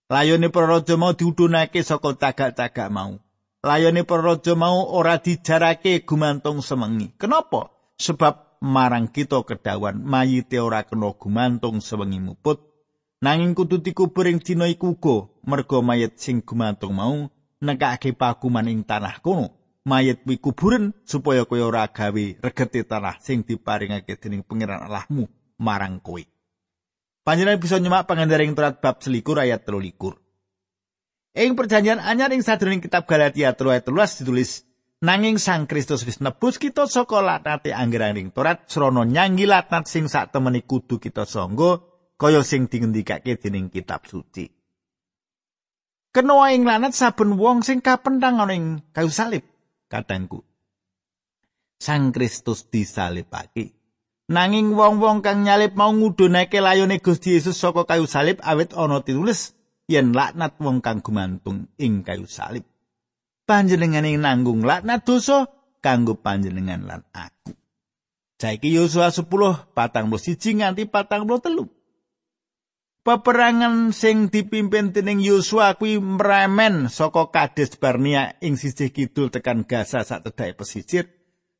Layone 0.10 0.50
para 0.50 0.66
raja 0.66 0.98
mau 0.98 1.14
diudhunake 1.14 1.86
saka 1.86 2.18
cagak-cagak 2.18 2.90
mau. 2.90 3.22
Layone 3.62 4.02
para 4.02 4.34
raja 4.34 4.58
mau 4.58 4.90
ora 4.90 5.22
dijarake 5.22 6.02
gumantung 6.02 6.66
semengi. 6.66 7.14
Kenapa? 7.14 7.70
Sebab 8.02 8.58
marang 8.66 9.14
kita 9.14 9.38
kedawan 9.46 10.02
mayite 10.02 10.58
ora 10.58 10.82
kena 10.82 11.14
gumantung 11.14 11.78
sewengi 11.78 12.18
muput. 12.18 12.58
Nanging 13.22 13.54
kudu 13.54 13.86
dikubur 13.86 14.26
ing 14.26 14.42
dina 14.42 14.66
iku 14.66 14.98
uga 14.98 15.30
merga 15.46 15.78
mayit 15.86 16.18
sing 16.18 16.42
gumantung 16.42 16.98
mau 16.98 17.30
nekake 17.62 18.18
pakuman 18.18 18.66
ing 18.66 18.82
tanah 18.90 19.22
kono. 19.22 19.54
Mayit 19.86 20.26
kuwi 20.26 20.42
kuburen 20.42 20.98
supaya 21.06 21.46
kowe 21.46 21.62
ora 21.62 21.86
gawe 21.86 22.26
regete 22.42 22.82
tanah 22.82 23.22
sing 23.22 23.46
diparingake 23.46 24.18
dening 24.18 24.42
pangeran 24.42 24.90
Allahmu 24.90 25.30
marang 25.62 26.02
kowe. 26.02 26.26
Panjenengan 27.30 27.62
bisa 27.62 27.78
nyemak 27.78 28.10
pangandaring 28.10 28.58
turat 28.58 28.82
bab 28.82 29.06
selikur 29.06 29.38
ayat 29.38 29.62
telu 29.62 29.78
likur. 29.78 30.18
Ing 31.38 31.54
perjanjian 31.54 32.02
anyar 32.02 32.34
ing 32.34 32.42
sadurunge 32.42 32.82
kitab 32.82 33.06
Galatia 33.06 33.54
3 33.54 33.70
ayat 33.70 33.86
13 33.86 34.26
ditulis 34.26 34.66
nanging 35.06 35.38
Sang 35.38 35.70
Kristus 35.70 36.10
wis 36.10 36.26
nebus 36.26 36.58
kita 36.58 36.90
saka 36.90 37.22
laknate 37.22 37.70
anggeraning 37.70 38.34
Torat 38.34 38.66
srana 38.66 39.06
nyangi 39.06 39.46
laknat 39.46 39.86
sing 39.86 40.10
sak 40.10 40.34
temeni 40.34 40.66
kudu 40.66 40.98
kita 40.98 41.30
sangga 41.30 41.86
kaya 42.18 42.42
sing 42.42 42.66
dingendikake 42.66 43.38
dening 43.38 43.70
kitab 43.70 44.10
suci. 44.10 44.50
Kena 46.10 46.50
ing 46.50 46.66
lanat 46.66 46.98
saben 46.98 47.38
wong 47.38 47.62
sing 47.62 47.86
kapentang 47.86 48.42
ana 48.42 48.58
ing 48.58 48.82
kayu 48.90 49.14
salib 49.14 49.46
katangku. 49.86 50.42
Sang 51.78 52.10
Kristus 52.10 52.66
disalibake 52.74 53.79
Nanging 54.30 54.78
wong-wong 54.78 55.26
kang 55.26 55.42
nyalip 55.42 55.74
mau 55.74 55.90
ngudhunake 55.90 56.62
layone 56.62 57.02
Gusti 57.02 57.34
Yesus 57.34 57.58
saka 57.58 57.90
kayu 57.90 58.06
salib 58.06 58.38
awit 58.46 58.78
ana 58.78 59.02
tinulis 59.02 59.58
yen 59.90 60.14
laknat 60.14 60.62
wong 60.62 60.86
kang 60.86 61.02
gumantung 61.02 61.74
ing 61.82 62.06
kayu 62.06 62.30
salib. 62.30 62.62
Panjenengane 63.50 64.14
nanggung 64.22 64.62
laknat 64.62 65.02
dosa 65.02 65.50
kanggo 65.82 66.22
panjenengan 66.22 66.86
lan 66.86 67.02
aku. 67.10 67.58
Saiki 68.38 68.70
Yosua 68.72 69.10
10 69.10 69.74
patang 69.74 70.14
siji 70.22 70.62
nganti 70.62 70.86
patang 70.86 71.26
telu. 71.42 71.66
Peperangan 73.02 73.90
sing 73.90 74.30
dipimpin 74.30 74.94
dening 74.94 75.26
Yosua 75.26 75.74
kuwi 75.74 75.98
mremen 75.98 76.86
saka 76.94 77.34
Kades 77.34 77.82
Barnea 77.82 78.38
ing 78.46 78.62
sisih 78.62 78.94
kidul 78.94 79.34
tekan 79.34 79.66
Gaza 79.66 80.06
sak 80.06 80.22
pesisir 80.30 81.19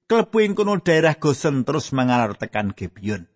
klebu 0.10 0.42
ing 0.42 0.58
daerah 0.82 1.14
Gosen 1.22 1.62
terus 1.62 1.94
mangalar 1.94 2.34
tekan 2.34 2.74
Gibeon. 2.74 3.30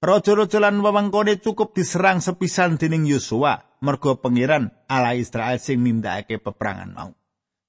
Raja-raja 0.00 0.64
lan 0.64 0.80
wewengkone 0.80 1.36
cukup 1.44 1.76
diserang 1.76 2.24
sepisan 2.24 2.80
dening 2.80 3.04
Yosua 3.04 3.76
merga 3.84 4.16
pangeran 4.16 4.72
ala 4.88 5.12
Israel 5.12 5.60
sing 5.60 5.84
nindakake 5.84 6.40
peperangan 6.40 6.90
mau. 6.96 7.12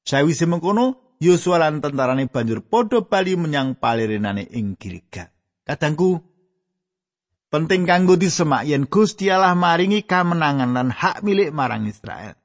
Sawise 0.08 0.48
mengkono, 0.48 1.20
Yosua 1.20 1.60
lan 1.60 1.84
tentarane 1.84 2.32
banjur 2.32 2.64
padha 2.64 3.04
bali 3.04 3.36
menyang 3.36 3.76
palirenane 3.76 4.48
ing 4.48 4.80
Gilgal. 4.80 5.28
Kadangku 5.68 6.24
penting 7.52 7.84
kanggo 7.84 8.16
disemak 8.16 8.64
yen 8.64 8.88
Gusti 8.88 9.28
Allah 9.28 9.54
maringi 9.54 10.08
kamenangan 10.08 10.72
lan 10.72 10.90
hak 10.90 11.22
milik 11.22 11.52
marang 11.52 11.86
Israel. 11.86 12.41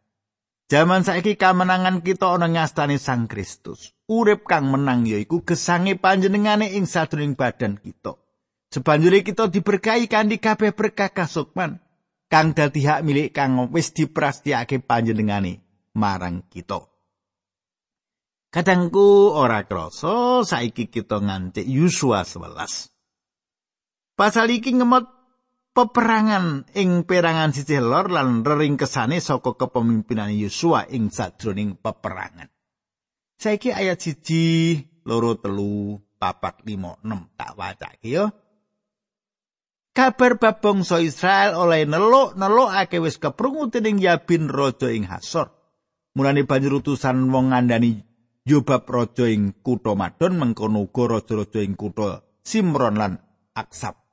Jaman 0.67 1.07
saiki 1.07 1.39
kamenangan 1.39 2.03
kita 2.03 2.27
ana 2.27 2.51
ngastani 2.51 2.99
Sang 2.99 3.31
Kristus. 3.31 3.95
Urip 4.11 4.51
kang 4.51 4.67
menang 4.67 5.07
yaiku 5.07 5.47
gesange 5.47 5.95
panjenengane 5.95 6.75
ing 6.75 6.91
sadurung 6.91 7.39
badan 7.39 7.79
kita. 7.79 8.19
Sebanjure 8.75 9.23
kita 9.23 9.47
diberkahi 9.47 10.11
kanthi 10.11 10.43
kabeh 10.43 10.75
berkah 10.75 11.15
kasukman 11.15 11.79
kang 12.27 12.51
dadi 12.51 12.83
hak 12.83 13.07
milik 13.07 13.31
kang 13.31 13.71
wis 13.71 13.95
diprastiyake 13.95 14.83
panjenengane 14.83 15.63
marang 15.95 16.43
kita. 16.51 16.83
Kadangku 18.51 19.39
ora 19.39 19.63
krasa 19.71 20.43
saiki 20.43 20.91
kita 20.91 21.23
nganti 21.23 21.63
Yusua 21.63 22.27
11. 22.27 22.91
Pasal 24.19 24.51
iki 24.51 24.75
ngemot 24.75 25.16
peperangan 25.77 26.65
ing 26.73 27.05
perangan 27.05 27.53
sisih 27.53 27.85
lor 27.85 28.09
lan 28.09 28.41
reringkesane 28.41 29.21
saka 29.21 29.61
kepemimpinan 29.61 30.33
Yosua 30.33 30.89
ing 30.89 31.13
sajroning 31.13 31.77
peperangan. 31.77 32.49
Saiki 33.37 33.69
ayat 33.69 34.01
siji 34.01 34.81
loro 35.05 35.37
telu 35.37 36.01
papat 36.17 36.65
lima 36.65 36.97
enam 37.05 37.29
tak 37.37 37.53
wacake 37.61 38.09
yo. 38.09 38.33
Kabar 39.93 40.41
bab 40.41 40.65
bangsa 40.65 41.05
Israel 41.05 41.61
oleh 41.61 41.85
neluk 41.85 42.33
neluk 42.41 42.73
ake 42.73 42.97
wis 42.97 43.21
keprungu 43.21 43.69
dening 43.69 44.01
Yabin 44.01 44.49
raja 44.49 44.89
ing 44.89 45.05
Hasor. 45.05 45.53
Mulane 46.17 46.49
banjur 46.49 46.81
utusan 46.81 47.29
wong 47.29 47.53
ngandani 47.53 48.01
Yobab 48.49 48.89
raja 48.89 49.29
ing 49.29 49.61
kutha 49.61 49.93
Madon 49.93 50.41
mengkono 50.41 50.89
uga 50.89 51.21
raja-raja 51.21 51.61
ing 51.61 51.77
kutha 51.77 52.25
Simron 52.41 52.97
lan 52.97 53.21
Aksab. 53.53 54.06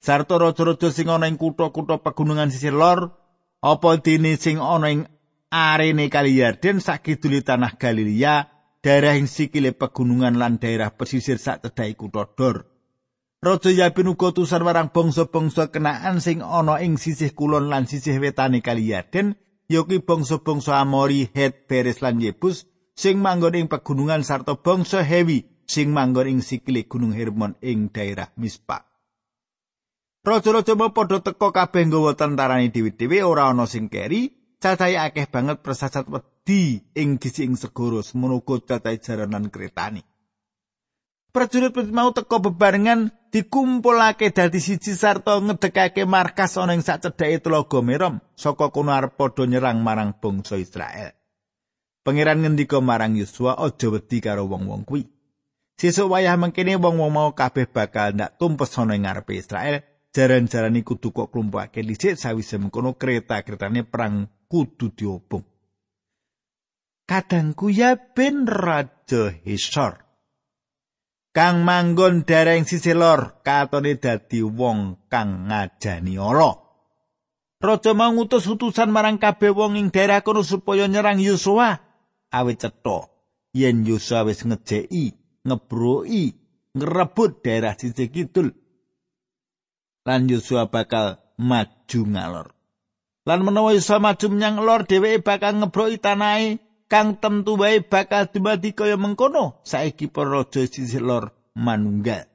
Sarta 0.00 0.38
raja-raja 0.38 0.88
sing 0.92 1.08
ana 1.10 1.26
ing 1.26 1.40
kutha-kutha 1.40 2.00
pegunungan 2.00 2.52
sisih 2.52 2.74
lor 2.74 3.16
apa 3.62 3.90
dene 4.00 4.36
sing 4.36 4.60
ana 4.60 4.92
ing 4.92 5.08
arene 5.50 6.06
kali 6.12 6.38
Yarden 6.38 6.82
sakiduli 6.82 7.42
tanah 7.42 7.78
Galilea 7.78 8.50
daerah 8.84 9.18
ing 9.18 9.26
sikile 9.26 9.72
pegunungan 9.72 10.38
lan 10.38 10.60
daerah 10.62 10.94
pesisir 10.94 11.40
sak 11.40 11.64
cedhake 11.64 11.98
kutha 11.98 12.28
Dor 12.36 12.56
Raja 13.36 13.70
Yabin 13.70 14.10
uga 14.10 14.32
tusan 14.32 14.64
marang 14.64 14.90
bangsa-bangsa 14.90 15.70
kenaan 15.70 16.18
sing 16.24 16.40
ana 16.42 16.80
ing 16.82 16.96
sisih 16.98 17.36
kulon 17.36 17.68
lan 17.70 17.84
sisih 17.86 18.18
wetane 18.18 18.64
kali 18.64 18.90
Yarden 18.90 19.36
yoki 19.68 20.02
bangsa-bangsa 20.02 20.80
Amori, 20.82 21.30
Het, 21.30 21.68
Peres 21.68 22.02
lan 22.02 22.18
Yebus 22.22 22.66
sing 22.96 23.20
manggon 23.20 23.54
ing 23.54 23.66
pegunungan 23.68 24.24
sarta 24.24 24.56
bangsa 24.56 25.04
Hewi 25.04 25.46
sing 25.68 25.92
manggon 25.92 26.30
ing 26.30 26.40
sikile 26.40 26.86
Gunung 26.86 27.12
Hermon 27.12 27.58
ing 27.60 27.92
daerah 27.92 28.32
Mispa. 28.38 28.86
Raja-raja 30.26 30.74
mau 30.74 30.90
padha 30.90 31.22
teka 31.22 31.54
kabeh 31.54 31.86
nggawa 31.86 32.18
tentarane 32.18 32.66
dhewe-dhewe 32.74 33.22
ora 33.22 33.46
ana 33.46 33.62
sing 33.62 33.86
keri, 33.86 34.26
cacahe 34.58 34.98
akeh 34.98 35.30
banget 35.30 35.62
persasat 35.62 36.10
wedi 36.10 36.82
ing 36.98 37.22
gisi 37.22 37.46
ing 37.46 37.54
segara 37.54 38.02
semono 38.02 38.42
cacahe 38.42 38.98
jaranan 38.98 39.46
kretani. 39.54 40.02
Prajurit 41.30 41.70
mau 41.94 42.10
teka 42.10 42.42
bebarengan 42.42 43.30
dikumpulake 43.30 44.34
dadi 44.34 44.58
siji 44.58 44.98
sarta 44.98 45.38
ngedekake 45.38 46.02
markas 46.02 46.58
ana 46.58 46.74
ing 46.74 46.82
sacedhake 46.82 47.46
Tlaga 47.46 47.78
Merom 47.78 48.18
saka 48.34 48.74
kono 48.74 48.98
arep 48.98 49.14
padha 49.14 49.46
nyerang 49.46 49.78
marang 49.78 50.10
bangsa 50.18 50.58
Israel. 50.58 51.14
Pangeran 52.02 52.42
ngendika 52.42 52.82
marang 52.82 53.14
Yosua 53.14 53.62
aja 53.62 53.94
wedi 53.94 54.18
karo 54.18 54.50
wong-wong 54.50 54.82
kuwi. 54.82 55.06
Sesuk 55.78 56.10
wayah 56.10 56.34
mengkene 56.34 56.82
wong-wong 56.82 57.14
mau 57.14 57.30
kabeh 57.30 57.70
bakal 57.70 58.10
ndak 58.10 58.42
tumpes 58.42 58.74
ana 58.74 58.98
ing 58.98 59.06
ngarepe 59.06 59.38
Israel 59.38 59.86
jaran-jaran 60.16 60.80
iku 60.80 60.96
kudu 60.96 61.12
kok 61.12 61.28
klumpukake 61.28 61.84
dhisik 61.84 62.16
sawise 62.16 62.56
mengkono 62.56 62.96
kereta-keretane 62.96 63.84
perang 63.84 64.24
kudu 64.48 64.96
diobong. 64.96 65.44
Kadangku 67.04 67.68
ya 67.68 68.00
ben 68.00 68.48
raja 68.48 69.36
Hisor. 69.44 70.00
Kang 71.36 71.68
manggon 71.68 72.24
daerah 72.24 72.56
ing 72.56 72.64
sisi 72.64 72.96
lor 72.96 73.44
katone 73.44 74.00
dadi 74.00 74.40
wong 74.40 75.04
kang 75.12 75.52
ngajani 75.52 76.16
Allah. 76.16 76.64
Raja 77.60 77.92
mau 77.92 78.08
ngutus 78.16 78.48
utusan 78.48 78.88
marang 78.88 79.20
kabeh 79.20 79.52
wong 79.52 79.76
ing 79.76 79.92
daerah 79.92 80.24
kono 80.24 80.40
supaya 80.40 80.88
nyerang 80.88 81.20
Yosua. 81.20 81.76
Awit 82.32 82.64
cetha 82.64 83.12
yen 83.52 83.84
Yosua 83.84 84.24
wis 84.24 84.48
ngejeki, 84.48 85.12
ngebroki, 85.44 86.24
ngrebut 86.72 87.44
daerah 87.44 87.76
sisi 87.76 88.08
kidul. 88.08 88.65
Lan 90.06 90.30
Yosua 90.30 90.70
bakal 90.70 91.18
maju 91.34 92.00
ngalor. 92.06 92.48
Lan 93.26 93.42
menawa 93.42 93.74
Yosua 93.74 93.98
maju 93.98 94.26
menyang 94.30 94.62
lor 94.62 94.86
dheweke 94.86 95.26
bakal 95.26 95.58
ngebroki 95.58 95.98
tanahe 95.98 96.62
kang 96.86 97.18
tentu 97.18 97.58
wae 97.58 97.82
bakal 97.82 98.30
dumadi 98.30 98.70
kaya 98.70 98.94
mengkono 98.94 99.58
saiki 99.66 100.06
para 100.06 100.40
raja 100.40 100.62
sisih 100.62 101.02
lor 101.02 101.34
manunggal. 101.58 102.30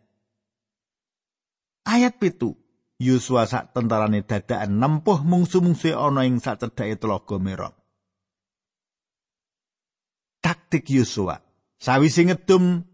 Ayat 1.88 2.20
pitu 2.20 2.60
Yosua 3.02 3.50
sak 3.50 3.74
tentarane 3.74 4.22
dadakan 4.22 4.78
nempuh 4.78 5.26
mungsu-mungsu 5.26 5.98
ana 5.98 6.28
ing 6.28 6.38
sak 6.38 6.62
cedhake 6.62 7.02
telaga 7.02 7.42
Merah. 7.42 7.74
Taktik 10.44 10.86
Yosua 10.92 11.42
sawise 11.82 12.28
ngedum 12.28 12.86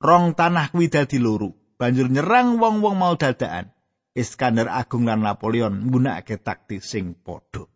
rong 0.00 0.32
tanah 0.32 0.72
kuwi 0.72 0.88
dadi 0.88 1.20
loro 1.20 1.52
banjur 1.76 2.08
nyerang 2.08 2.56
wong-wong 2.56 2.96
mau 2.96 3.12
dadakan 3.20 3.75
Iskandar 4.16 4.72
Agung 4.72 5.04
lan 5.04 5.20
Napoleon 5.20 5.84
nggunakake 5.84 6.40
taktik 6.40 6.80
sing 6.80 7.12
padha. 7.20 7.68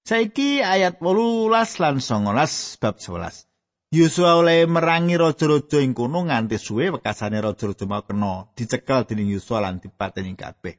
Saiki 0.00 0.64
ayat 0.64 0.96
18 0.96 1.76
lan 1.76 2.00
19 2.00 2.80
bab 2.80 2.96
11. 2.96 3.44
Yosua 3.90 4.38
oleh 4.40 4.64
merangi 4.64 5.18
raja-raja 5.18 5.82
ing 5.82 5.92
kono 5.92 6.24
nganti 6.24 6.56
suwe 6.56 6.94
wekasane 6.94 7.42
raja-raja 7.42 7.84
mau 7.90 8.06
kena 8.06 8.48
dicekel 8.56 9.04
dening 9.04 9.34
Yosua 9.34 9.60
lan 9.60 9.82
dipateni 9.82 10.32
kabeh. 10.38 10.78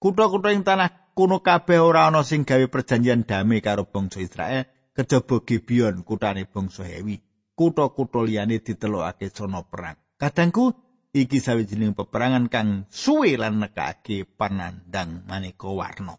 Kutha-kutha 0.00 0.54
ing 0.54 0.64
tanah 0.64 1.12
kono 1.12 1.44
kabeh 1.44 1.82
ora 1.82 2.08
ana 2.08 2.24
sing 2.24 2.46
gawe 2.48 2.64
perjanjian 2.70 3.28
damai 3.28 3.60
karo 3.60 3.84
bangsa 3.90 4.24
Israel 4.24 4.64
kejaba 4.96 5.42
Gibeon 5.44 6.06
kutane 6.06 6.46
bangsa 6.48 6.86
Hewi. 6.86 7.20
Kutha-kutha 7.52 8.22
liyane 8.24 8.62
ditelokake 8.62 9.28
sono 9.34 9.66
perang. 9.68 9.98
Kadangku 10.16 10.70
iki 11.14 11.38
sawijining 11.38 11.94
peperangan 11.94 12.50
kang 12.50 12.90
suwe 12.90 13.38
lan 13.38 13.62
nekake 13.62 14.26
panandang 14.26 15.22
maneka 15.30 15.70
warna. 15.70 16.18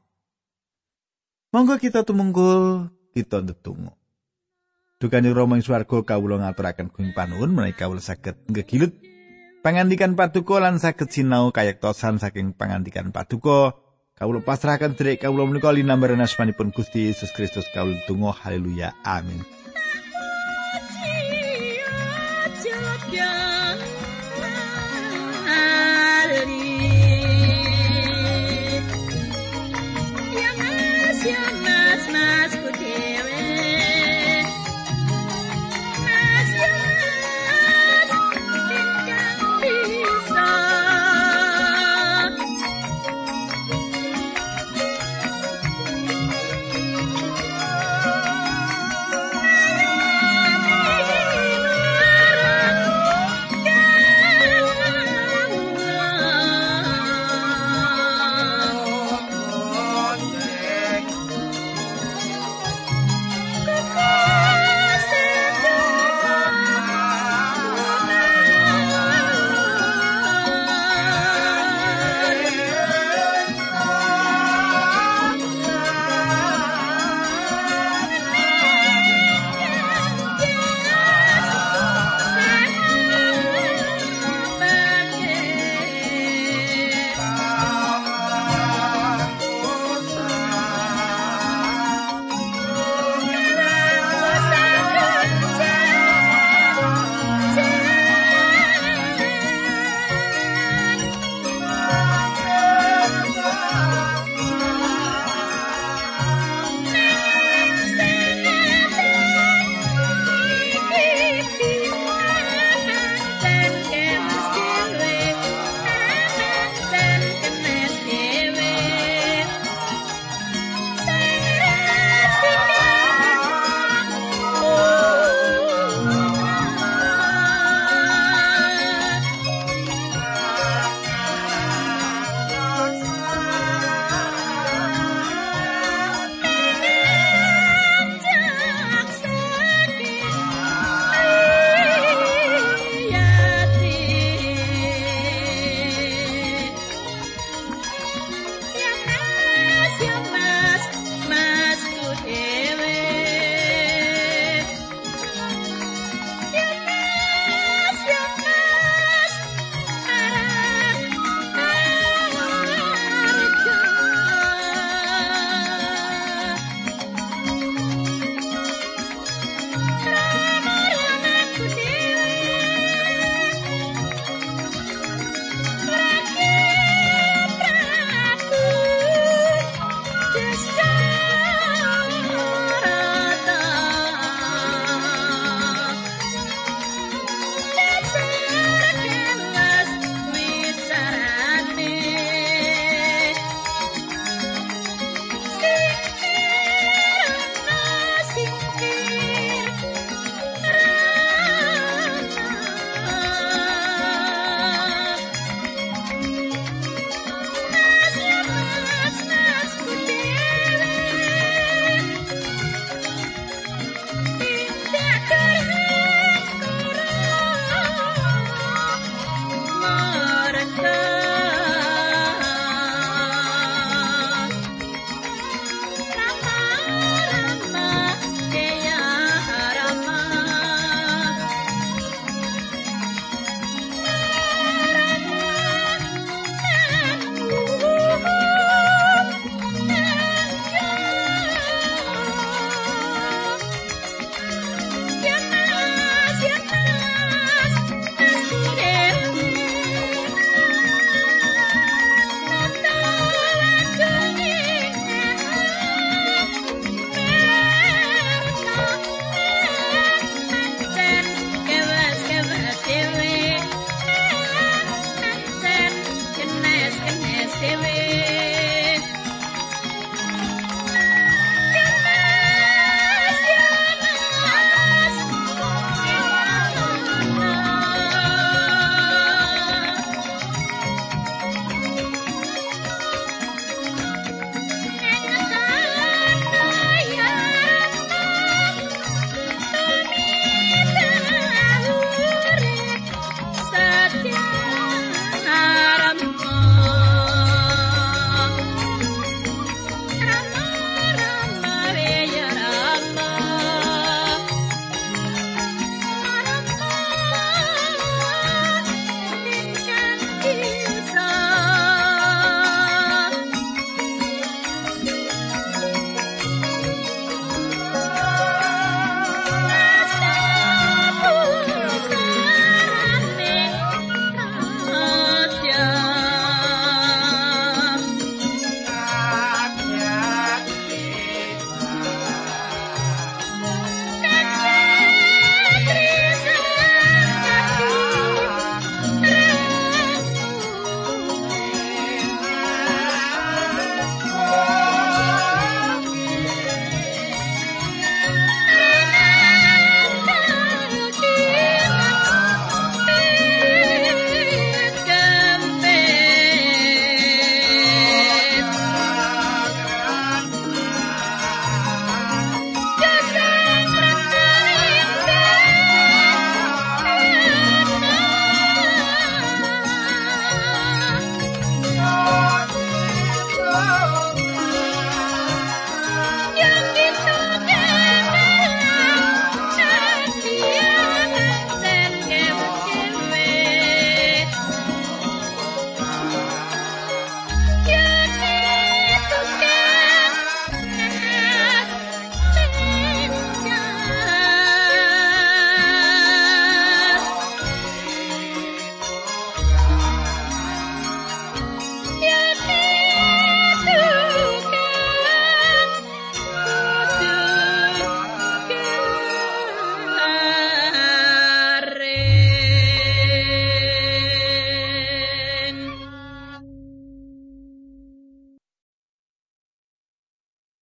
Monggo 1.52 1.76
kita 1.76 2.08
tumungkul 2.08 2.88
kita 3.12 3.44
ndedonga. 3.44 3.92
Dukane 4.96 5.36
Rama 5.36 5.60
ing 5.60 5.64
swarga 5.68 6.00
kawula 6.08 6.40
ngaturaken 6.40 6.88
gunging 6.88 7.12
panuwun 7.12 7.52
menawi 7.52 7.76
kawula 7.76 8.00
saged 8.00 8.40
ngegilut 8.48 8.96
pangandikan 9.60 10.16
paduka 10.16 10.64
lan 10.64 10.80
saged 10.80 11.12
sinau 11.12 11.52
kayektosan 11.52 12.18
saking 12.18 12.56
pangandikan 12.56 13.12
paduka. 13.12 13.76
Kawula 14.16 14.40
pasrahaken 14.40 14.96
dherek 14.96 15.28
kawula 15.28 15.44
menika 15.44 15.76
linambaran 15.76 16.24
asmanipun 16.24 16.72
Gusti 16.72 17.12
Yesus 17.12 17.36
Kristus 17.36 17.68
kawula 17.76 18.00
tunggu 18.08 18.32
haleluya 18.32 18.96
amin. 19.04 19.55